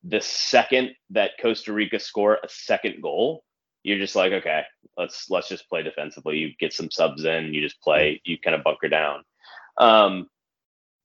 [0.05, 3.45] the second that Costa Rica score a second goal,
[3.83, 4.63] you're just like, okay,
[4.97, 6.39] let's let's just play defensively.
[6.39, 9.23] You get some subs in, you just play, you kind of bunker down.
[9.79, 10.29] Um,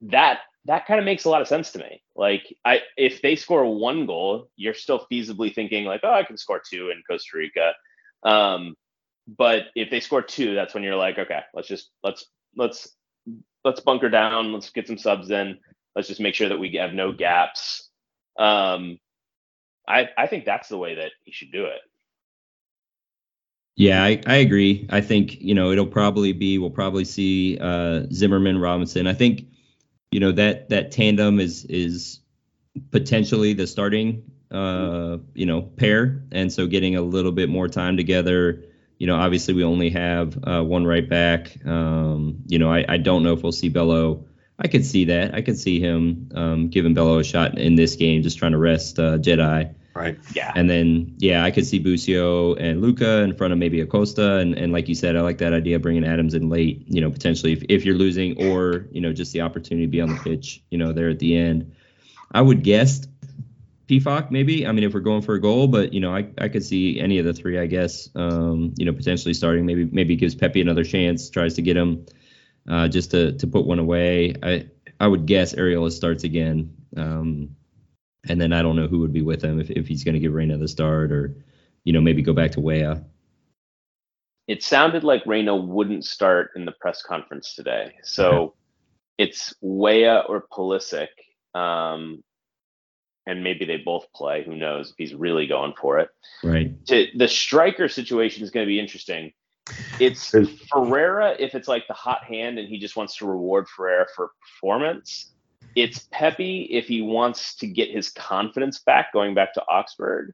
[0.02, 2.02] that that kind of makes a lot of sense to me.
[2.16, 6.38] Like I if they score one goal, you're still feasibly thinking like, oh, I can
[6.38, 7.74] score two in Costa Rica.
[8.24, 8.76] Um,
[9.28, 12.26] but if they score two, that's when you're like, okay, let's just let's
[12.56, 12.90] let's
[13.64, 15.58] let's bunker down, let's get some subs in,
[15.96, 17.85] let's just make sure that we have no gaps.
[18.38, 19.00] Um,
[19.88, 21.82] I I think that's the way that he should do it.
[23.78, 24.88] Yeah, I, I agree.
[24.90, 29.06] I think, you know, it'll probably be we'll probably see uh, Zimmerman Robinson.
[29.06, 29.48] I think,
[30.12, 32.22] you know, that that tandem is is
[32.92, 36.24] potentially the starting uh, you know, pair.
[36.32, 38.64] And so getting a little bit more time together.
[38.98, 41.58] You know, obviously we only have uh, one right back.
[41.66, 44.26] Um, you know, I, I don't know if we'll see Bello.
[44.58, 45.36] I could see that.
[45.36, 48.58] I could see him um, giving Bello a shot in this game, just trying to
[48.58, 49.74] rest uh, Jedi.
[49.94, 50.18] Right.
[50.34, 50.52] Yeah.
[50.56, 54.36] And then, yeah, I could see Busio and Luca in front of maybe Acosta.
[54.36, 57.00] And, and like you said, I like that idea of bringing Adams in late, you
[57.00, 60.10] know, potentially if, if you're losing or, you know, just the opportunity to be on
[60.10, 61.74] the pitch, you know, there at the end.
[62.34, 63.08] I would guess
[63.88, 64.68] Pefok maybe.
[64.68, 67.00] I mean, if we're going for a goal, but, you know, I, I could see
[67.00, 69.66] any of the three, I guess, um, you know, potentially starting.
[69.66, 72.06] Maybe maybe gives Pepi another chance, tries to get him
[72.70, 74.36] uh, just to, to put one away.
[74.42, 74.68] I,
[75.00, 76.76] I would guess Arriola starts again.
[76.98, 77.56] Um,
[78.28, 80.20] and then I don't know who would be with him if, if he's going to
[80.20, 81.36] give Reyna the start or,
[81.84, 83.04] you know, maybe go back to Weah.
[84.48, 87.96] It sounded like Reyna wouldn't start in the press conference today.
[88.04, 88.56] So
[89.18, 91.08] it's Weah or Pulisic.
[91.54, 92.24] Um,
[93.28, 94.44] and maybe they both play.
[94.44, 96.10] Who knows if he's really going for it.
[96.44, 96.86] Right.
[96.88, 99.34] To, the striker situation is going to be interesting.
[100.00, 100.30] It's
[100.70, 104.32] Ferreira if it's like the hot hand and he just wants to reward Ferreira for
[104.42, 105.34] performance
[105.76, 110.32] it's Pepi if he wants to get his confidence back, going back to Augsburg,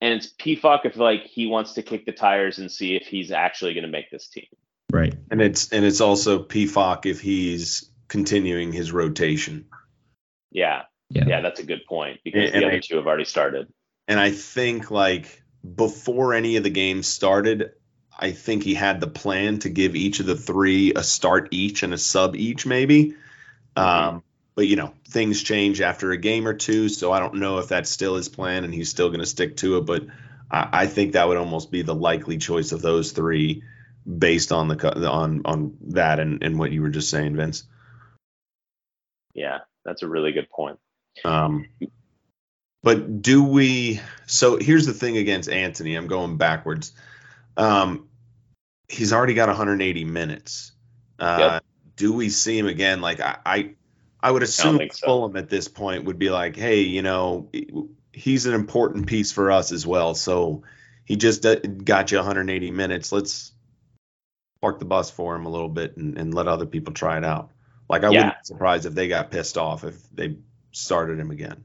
[0.00, 3.30] and it's Pefok if like he wants to kick the tires and see if he's
[3.30, 4.46] actually going to make this team.
[4.92, 5.14] Right.
[5.30, 9.66] And it's and it's also Pefok if he's continuing his rotation.
[10.50, 10.82] Yeah.
[11.10, 13.72] Yeah, yeah that's a good point because and, the other I, two have already started.
[14.08, 15.42] And I think like
[15.74, 17.70] before any of the games started,
[18.18, 21.82] I think he had the plan to give each of the three a start each
[21.82, 23.16] and a sub each, maybe.
[23.76, 24.22] Um,
[24.54, 27.68] but you know things change after a game or two so i don't know if
[27.68, 30.04] that's still his plan and he's still going to stick to it but
[30.50, 33.62] I, I, think that would almost be the likely choice of those three
[34.06, 37.64] based on the on on that and, and what you were just saying vince.
[39.32, 40.78] Yeah that's a really good point.
[41.24, 41.66] Um
[42.82, 46.92] but do we so here's the thing against Antonee i'm going backwards
[47.56, 48.08] um
[48.88, 50.72] he's already got 180 minutes
[51.18, 51.64] uh yep.
[51.96, 53.74] do we see him again like I, I
[54.24, 55.06] I would assume I so.
[55.06, 57.50] Fulham at this point would be like, hey, you know,
[58.10, 60.14] he's an important piece for us as well.
[60.14, 60.62] So
[61.04, 61.42] he just
[61.84, 63.12] got you 180 minutes.
[63.12, 63.52] Let's
[64.62, 67.24] park the bus for him a little bit and, and let other people try it
[67.24, 67.50] out.
[67.86, 68.18] Like I yeah.
[68.18, 70.38] wouldn't be surprised if they got pissed off if they
[70.72, 71.62] started him again.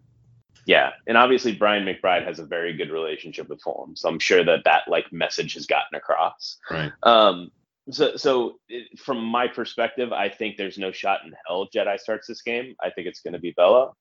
[0.69, 4.43] Yeah, and obviously Brian McBride has a very good relationship with Fulham, so I'm sure
[4.43, 6.59] that that like message has gotten across.
[6.69, 6.91] Right.
[7.01, 7.49] Um,
[7.89, 8.59] so, so
[8.95, 12.75] from my perspective, I think there's no shot in hell Jedi starts this game.
[12.79, 13.95] I think it's going to be Bello.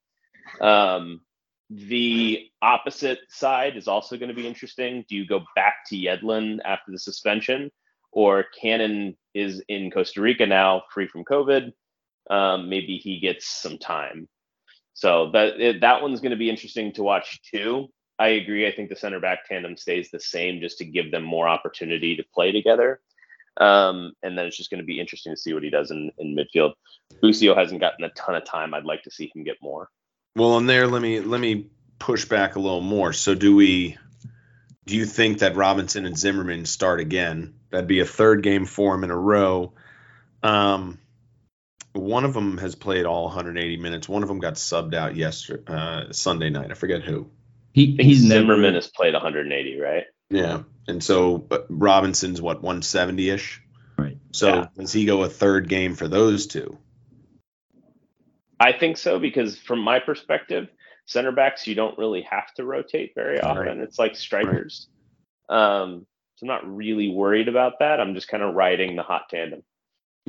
[0.60, 1.22] Um,
[1.70, 5.06] the opposite side is also going to be interesting.
[5.08, 7.70] Do you go back to Yedlin after the suspension,
[8.12, 11.72] or Cannon is in Costa Rica now, free from COVID?
[12.28, 14.28] Um, maybe he gets some time.
[14.98, 17.86] So that that one's going to be interesting to watch too.
[18.18, 18.66] I agree.
[18.66, 22.16] I think the center back tandem stays the same just to give them more opportunity
[22.16, 23.00] to play together.
[23.58, 26.10] Um, and then it's just going to be interesting to see what he does in,
[26.18, 26.72] in midfield.
[27.22, 28.74] Busio hasn't gotten a ton of time.
[28.74, 29.88] I'd like to see him get more.
[30.34, 31.68] Well, in there, let me let me
[32.00, 33.12] push back a little more.
[33.12, 33.96] So, do we?
[34.84, 37.54] Do you think that Robinson and Zimmerman start again?
[37.70, 39.74] That'd be a third game for him in a row.
[40.42, 40.98] Um,
[41.98, 44.08] one of them has played all 180 minutes.
[44.08, 46.70] One of them got subbed out yesterday, uh, Sunday night.
[46.70, 47.30] I forget who.
[47.72, 50.04] He, he's Zimmerman never, has played 180, right?
[50.30, 53.62] Yeah, and so Robinson's what 170 ish.
[53.96, 54.18] Right.
[54.32, 54.66] So yeah.
[54.76, 56.78] does he go a third game for those two?
[58.60, 60.68] I think so because from my perspective,
[61.06, 63.66] center backs you don't really have to rotate very often.
[63.66, 63.78] Right.
[63.78, 64.88] It's like strikers.
[65.50, 65.80] Right.
[65.80, 68.00] Um, so I'm not really worried about that.
[68.00, 69.62] I'm just kind of riding the hot tandem.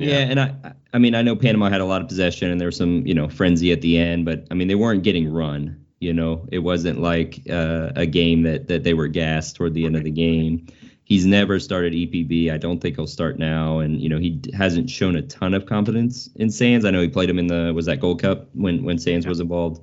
[0.00, 0.18] Yeah.
[0.18, 0.54] yeah, and I
[0.94, 3.14] I mean I know Panama had a lot of possession and there was some you
[3.14, 5.84] know frenzy at the end, but I mean they weren't getting run.
[6.00, 9.84] You know, it wasn't like uh, a game that that they were gassed toward the
[9.84, 10.66] end of the game.
[11.04, 12.50] He's never started EPB.
[12.50, 15.66] I don't think he'll start now, and you know he hasn't shown a ton of
[15.66, 16.86] confidence in Sands.
[16.86, 19.40] I know he played him in the was that Gold Cup when when Sands was
[19.40, 19.82] involved.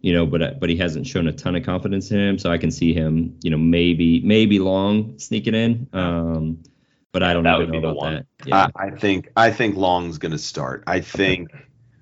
[0.00, 2.56] You know, but but he hasn't shown a ton of confidence in him, so I
[2.56, 3.36] can see him.
[3.42, 5.88] You know, maybe maybe long sneaking in.
[5.92, 6.62] Um,
[7.12, 8.14] but I don't that even know about one.
[8.14, 8.26] that.
[8.46, 8.68] Yeah.
[8.76, 10.84] I, I think I think Long's going to start.
[10.86, 11.50] I think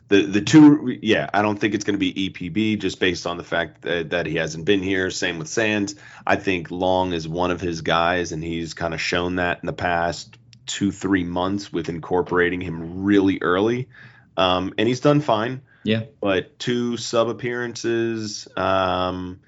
[0.08, 3.36] the the two, yeah, I don't think it's going to be EPB just based on
[3.36, 5.10] the fact that, that he hasn't been here.
[5.10, 5.96] Same with Sands.
[6.26, 9.66] I think Long is one of his guys, and he's kind of shown that in
[9.66, 13.88] the past two three months with incorporating him really early,
[14.36, 15.62] um, and he's done fine.
[15.82, 19.40] Yeah, but two sub appearances, um,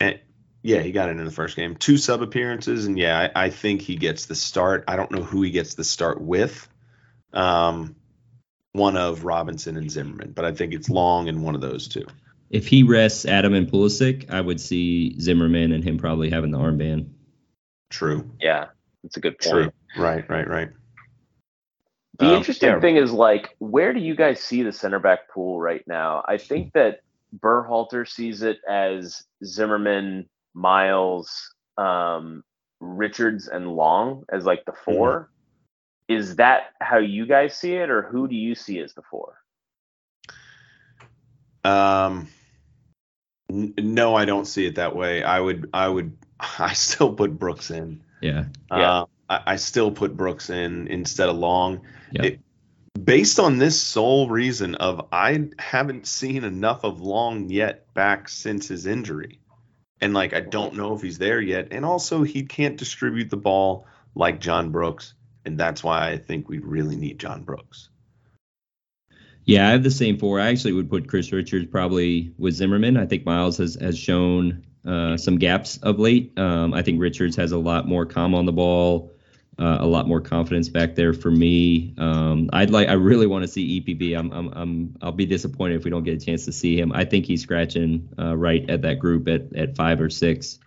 [0.00, 0.20] and
[0.62, 1.76] yeah, he got it in the first game.
[1.76, 4.84] Two sub appearances, and yeah, I, I think he gets the start.
[4.88, 6.68] I don't know who he gets the start with.
[7.32, 7.96] Um,
[8.72, 12.06] one of Robinson and Zimmerman, but I think it's Long and one of those two.
[12.48, 16.58] If he rests Adam and Pulisic, I would see Zimmerman and him probably having the
[16.58, 17.08] armband.
[17.90, 18.30] True.
[18.40, 18.66] Yeah,
[19.02, 19.72] that's a good point.
[19.94, 20.02] True.
[20.02, 20.70] Right, right, right.
[22.18, 22.80] The um, interesting yeah.
[22.80, 26.22] thing is like, where do you guys see the center back pool right now?
[26.26, 27.00] I think that
[27.36, 32.44] Berhalter sees it as Zimmerman, Miles, um,
[32.80, 35.32] Richards, and Long as like the 4 mm-hmm.
[36.08, 39.38] Is that how you guys see it, or who do you see as the four?
[41.64, 42.28] Um,
[43.48, 45.22] n- no, I don't see it that way.
[45.22, 48.02] I would, I would, I still put Brooks in.
[48.20, 48.44] Yeah.
[48.70, 49.04] Uh, yeah.
[49.28, 51.82] I, I, still put Brooks in instead of Long.
[52.12, 52.24] Yep.
[52.24, 52.40] It,
[53.02, 58.68] based on this sole reason of I haven't seen enough of Long yet back since
[58.68, 59.38] his injury.
[60.02, 61.68] And like I don't know if he's there yet.
[61.70, 66.48] And also he can't distribute the ball like John Brooks and that's why I think
[66.48, 67.88] we really need John Brooks.
[69.44, 70.38] Yeah, I have the same four.
[70.38, 72.96] I actually would put Chris Richards probably with Zimmerman.
[72.96, 76.38] I think Miles has has shown uh, some gaps of late.
[76.38, 79.11] Um, I think Richards has a lot more calm on the ball,
[79.58, 81.94] uh, a lot more confidence back there for me.
[81.98, 84.18] Um, I'd like, I really want to see EPB.
[84.18, 86.92] I'm, I'm, I'm, I'll be disappointed if we don't get a chance to see him.
[86.92, 90.58] I think he's scratching uh, right at that group at at five or six.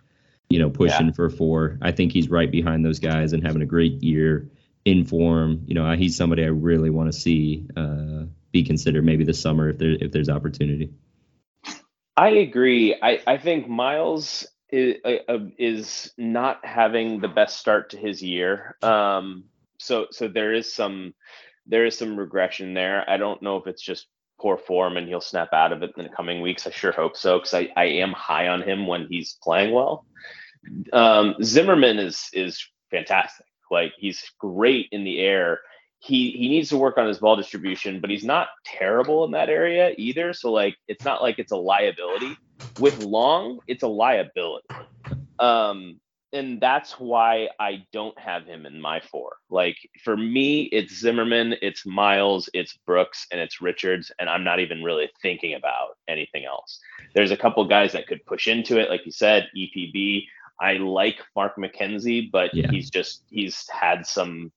[0.48, 1.12] You know, pushing yeah.
[1.12, 1.76] for four.
[1.82, 4.48] I think he's right behind those guys and having a great year
[4.84, 5.64] in form.
[5.66, 9.70] You know, he's somebody I really want to see uh, be considered maybe this summer
[9.70, 10.92] if there if there's opportunity.
[12.16, 12.96] I agree.
[13.02, 18.22] I, I think Miles is, uh, uh, is not having the best start to his
[18.22, 18.76] year.
[18.82, 19.44] Um,
[19.78, 21.14] so so there is some
[21.66, 23.08] there is some regression there.
[23.08, 24.06] I don't know if it's just
[24.38, 26.66] poor form and he'll snap out of it in the coming weeks.
[26.66, 30.04] I sure hope so because I, I am high on him when he's playing well.
[30.92, 33.46] Um, Zimmerman is is fantastic.
[33.70, 35.60] Like he's great in the air.
[35.98, 39.48] He he needs to work on his ball distribution, but he's not terrible in that
[39.48, 40.32] area either.
[40.32, 42.36] So like it's not like it's a liability.
[42.78, 44.66] With Long, it's a liability.
[45.38, 46.00] Um,
[46.32, 49.36] and that's why I don't have him in my four.
[49.48, 54.60] Like for me, it's Zimmerman, it's Miles, it's Brooks, and it's Richards, and I'm not
[54.60, 56.80] even really thinking about anything else.
[57.14, 60.26] There's a couple guys that could push into it, like you said, EPB.
[60.60, 62.70] I like Mark McKenzie, but yeah.
[62.70, 64.52] he's just he's had some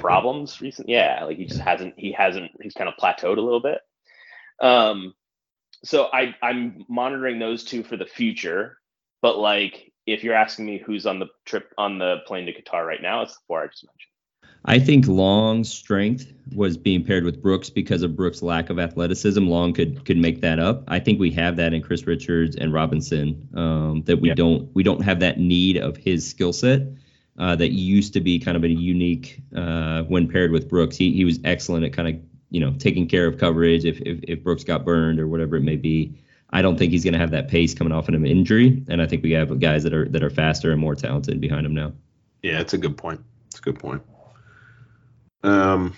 [0.00, 0.94] problems recently.
[0.94, 3.78] Yeah, like he just hasn't he hasn't he's kind of plateaued a little bit.
[4.60, 5.14] Um,
[5.84, 8.78] so I I'm monitoring those two for the future,
[9.22, 12.86] but like if you're asking me who's on the trip on the plane to Qatar
[12.86, 14.10] right now, it's the four I just mentioned.
[14.68, 19.46] I think Long's strength was being paired with Brooks because of Brooks' lack of athleticism.
[19.46, 20.82] Long could could make that up.
[20.88, 23.48] I think we have that in Chris Richards and Robinson.
[23.54, 24.34] Um, that we yeah.
[24.34, 26.82] don't we don't have that need of his skill set.
[27.38, 30.96] Uh, that used to be kind of a unique uh, when paired with Brooks.
[30.96, 32.14] He he was excellent at kind of
[32.50, 35.62] you know taking care of coverage if if, if Brooks got burned or whatever it
[35.62, 36.18] may be.
[36.50, 39.02] I don't think he's going to have that pace coming off of an injury, and
[39.02, 41.74] I think we have guys that are that are faster and more talented behind him
[41.74, 41.92] now.
[42.42, 43.20] Yeah, it's a good point.
[43.48, 44.02] It's a good point.
[45.42, 45.94] Um,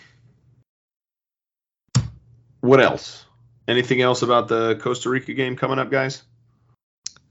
[2.60, 3.24] what else?
[3.66, 6.22] Anything else about the Costa Rica game coming up, guys?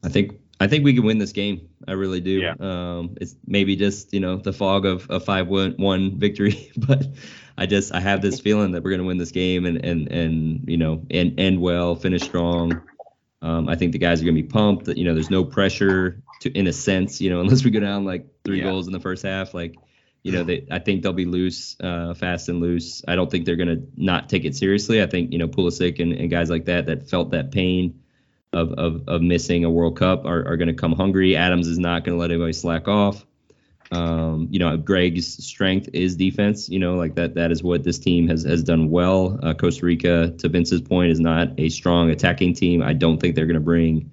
[0.04, 1.70] I think I think we can win this game.
[1.88, 2.32] I really do.
[2.32, 2.56] Yeah.
[2.60, 7.06] Um, it's maybe just you know the fog of a five one victory, but
[7.58, 10.68] I just I have this feeling that we're gonna win this game and and and
[10.68, 12.82] you know end end well, finish strong.
[13.42, 14.86] Um, I think the guys are gonna be pumped.
[14.86, 17.80] That you know there's no pressure to in a sense you know unless we go
[17.80, 18.66] down like three yeah.
[18.66, 19.76] goals in the first half like
[20.24, 23.02] you know, they I think they'll be loose, uh, fast and loose.
[23.08, 25.02] I don't think they're gonna not take it seriously.
[25.02, 28.02] I think you know Pulisic and, and guys like that that felt that pain
[28.58, 31.36] of of, of missing a World Cup are, are gonna come hungry.
[31.36, 33.26] Adams is not gonna let anybody slack off.
[33.92, 36.68] Um, you know, Gregg's strength is defense.
[36.68, 39.40] You know, like that that is what this team has has done well.
[39.42, 42.82] Uh, Costa Rica, to Vince's point, is not a strong attacking team.
[42.82, 44.12] I don't think they're gonna bring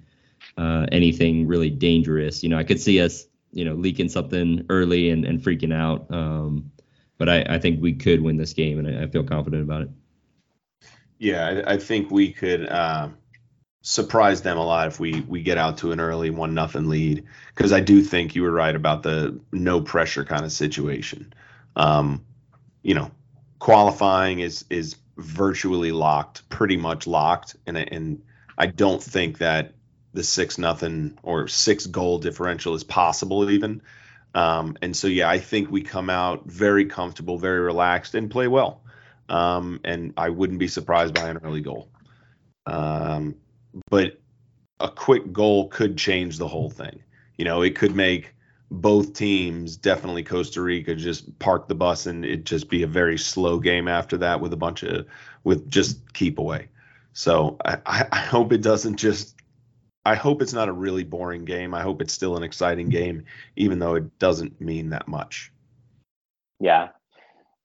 [0.57, 2.43] uh, anything really dangerous.
[2.43, 6.05] You know, I could see us you know leaking something early and, and freaking out.
[6.13, 6.71] Um,
[7.17, 9.83] but I, I think we could win this game, and I, I feel confident about
[9.83, 9.89] it.
[11.17, 13.09] Yeah, I, I think we could uh,
[13.87, 17.23] surprise them a lot if we we get out to an early one nothing lead.
[17.53, 21.33] Because I do think you were right about the no pressure kind of situation.
[21.75, 22.25] Um,
[22.81, 23.11] you know,
[23.59, 28.23] qualifying is is virtually locked, pretty much locked, and and
[28.57, 29.73] I don't think that
[30.13, 33.83] the six nothing or six goal differential is possible even.
[34.33, 38.47] Um, and so yeah, I think we come out very comfortable, very relaxed, and play
[38.47, 38.81] well.
[39.29, 41.89] Um, and I wouldn't be surprised by an early goal.
[42.65, 43.35] Um,
[43.89, 44.19] but
[44.79, 47.01] a quick goal could change the whole thing.
[47.37, 48.33] You know, it could make
[48.71, 53.17] both teams, definitely Costa Rica, just park the bus and it just be a very
[53.17, 55.05] slow game after that with a bunch of
[55.43, 56.69] with just keep away.
[57.13, 59.35] So I, I hope it doesn't just.
[60.07, 61.73] I hope it's not a really boring game.
[61.73, 65.51] I hope it's still an exciting game, even though it doesn't mean that much.
[66.59, 66.89] Yeah,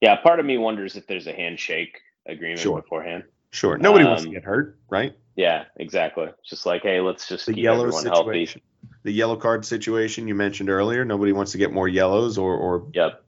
[0.01, 0.17] yeah.
[0.17, 2.81] Part of me wonders if there's a handshake agreement sure.
[2.81, 3.25] beforehand.
[3.53, 3.77] Sure.
[3.79, 5.15] Nobody um, wants to um, get hurt, right?
[5.37, 6.29] Yeah, exactly.
[6.45, 8.63] Just like, hey, let's just the keep yellow everyone situation.
[8.83, 8.97] healthy.
[9.05, 11.05] The yellow card situation you mentioned earlier.
[11.05, 12.87] Nobody wants to get more yellows or or.
[12.93, 13.25] Yep.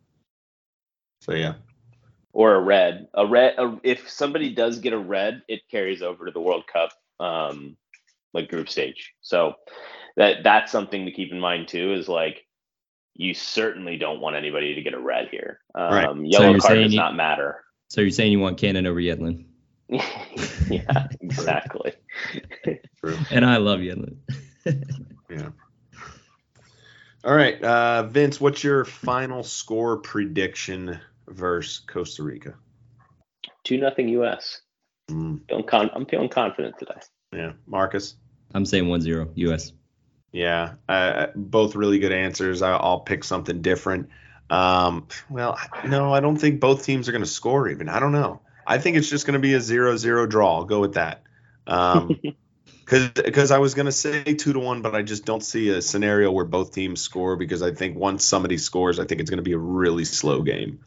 [1.20, 1.54] So yeah.
[2.32, 3.08] Or a red.
[3.14, 3.54] A red.
[3.58, 7.76] A, if somebody does get a red, it carries over to the World Cup, um,
[8.32, 9.12] like group stage.
[9.22, 9.54] So
[10.16, 11.94] that that's something to keep in mind too.
[11.94, 12.44] Is like
[13.14, 15.60] you certainly don't want anybody to get a red here.
[15.74, 16.26] Um, right.
[16.26, 17.64] Yellow so card does you, not matter.
[17.88, 19.46] So you're saying you want Cannon over Yedlin?
[20.70, 21.92] yeah, exactly.
[23.00, 23.18] True.
[23.30, 24.16] and I love you.
[25.30, 25.48] yeah.
[27.24, 32.54] All right, uh, Vince, what's your final score prediction versus Costa Rica?
[33.64, 34.62] Two nothing U.S.
[35.08, 35.40] Mm.
[35.48, 36.98] Feeling con- I'm feeling confident today.
[37.32, 38.16] Yeah, Marcus.
[38.54, 39.72] I'm saying 1-0 U.S.
[40.32, 42.62] Yeah, uh, both really good answers.
[42.62, 44.08] I, will pick something different.
[44.50, 47.68] Um, well, no, I don't think both teams are going to score.
[47.68, 48.40] Even I don't know.
[48.66, 50.56] I think it's just going to be a zero-zero draw.
[50.56, 51.22] I'll go with that.
[51.66, 52.20] Um,
[52.84, 55.80] because I was going to say two to one, but I just don't see a
[55.80, 59.38] scenario where both teams score because I think once somebody scores, I think it's going
[59.38, 60.80] to be a really slow game.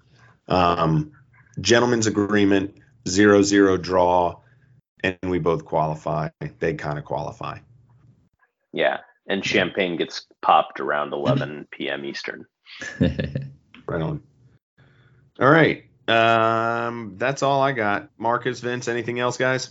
[0.47, 1.13] Um,
[1.59, 2.75] gentleman's agreement,
[3.07, 4.39] zero-zero draw,
[5.03, 6.29] and we both qualify.
[6.59, 7.59] They kind of qualify.
[8.73, 12.05] Yeah, and champagne gets popped around 11 p.m.
[12.05, 12.45] Eastern.
[12.99, 14.21] right on.
[15.39, 15.85] All right.
[16.07, 18.09] Um, that's all I got.
[18.17, 19.69] Marcus, Vince, anything else, guys?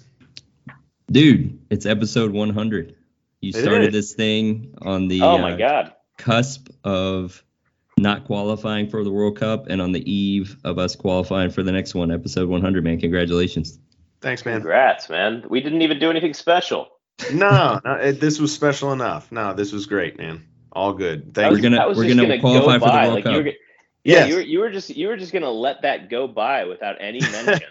[1.11, 2.97] Dude, it's episode 100.
[3.41, 7.45] You started this thing on the oh my uh, god cusp of
[7.99, 11.73] not qualifying for the World Cup and on the eve of us qualifying for the
[11.73, 12.83] next one, episode 100.
[12.83, 13.79] Man, congratulations!
[14.21, 14.57] Thanks, man.
[14.57, 15.45] Congrats, man.
[15.49, 16.89] We didn't even do anything special.
[17.33, 19.31] no, no it, this was special enough.
[19.31, 20.47] No, this was great, man.
[20.73, 21.35] All good.
[21.35, 23.55] Thank we're gonna we're gonna, gonna, qualify go for the World like, Cup.
[24.05, 24.29] Yeah, yes.
[24.29, 27.21] you were you were just you were just gonna let that go by without any
[27.21, 27.71] mention.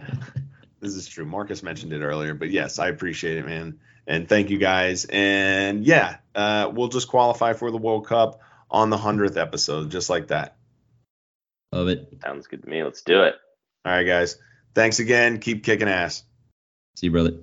[0.80, 1.24] this is true.
[1.24, 3.78] Marcus mentioned it earlier, but yes, I appreciate it, man.
[4.06, 5.06] And thank you guys.
[5.08, 10.10] And yeah, uh, we'll just qualify for the World Cup on the hundredth episode, just
[10.10, 10.56] like that.
[11.70, 12.18] Love it.
[12.22, 12.82] Sounds good to me.
[12.82, 13.36] Let's do it.
[13.84, 14.36] All right, guys.
[14.74, 15.38] Thanks again.
[15.38, 16.24] Keep kicking ass.
[16.96, 17.38] See you, brother.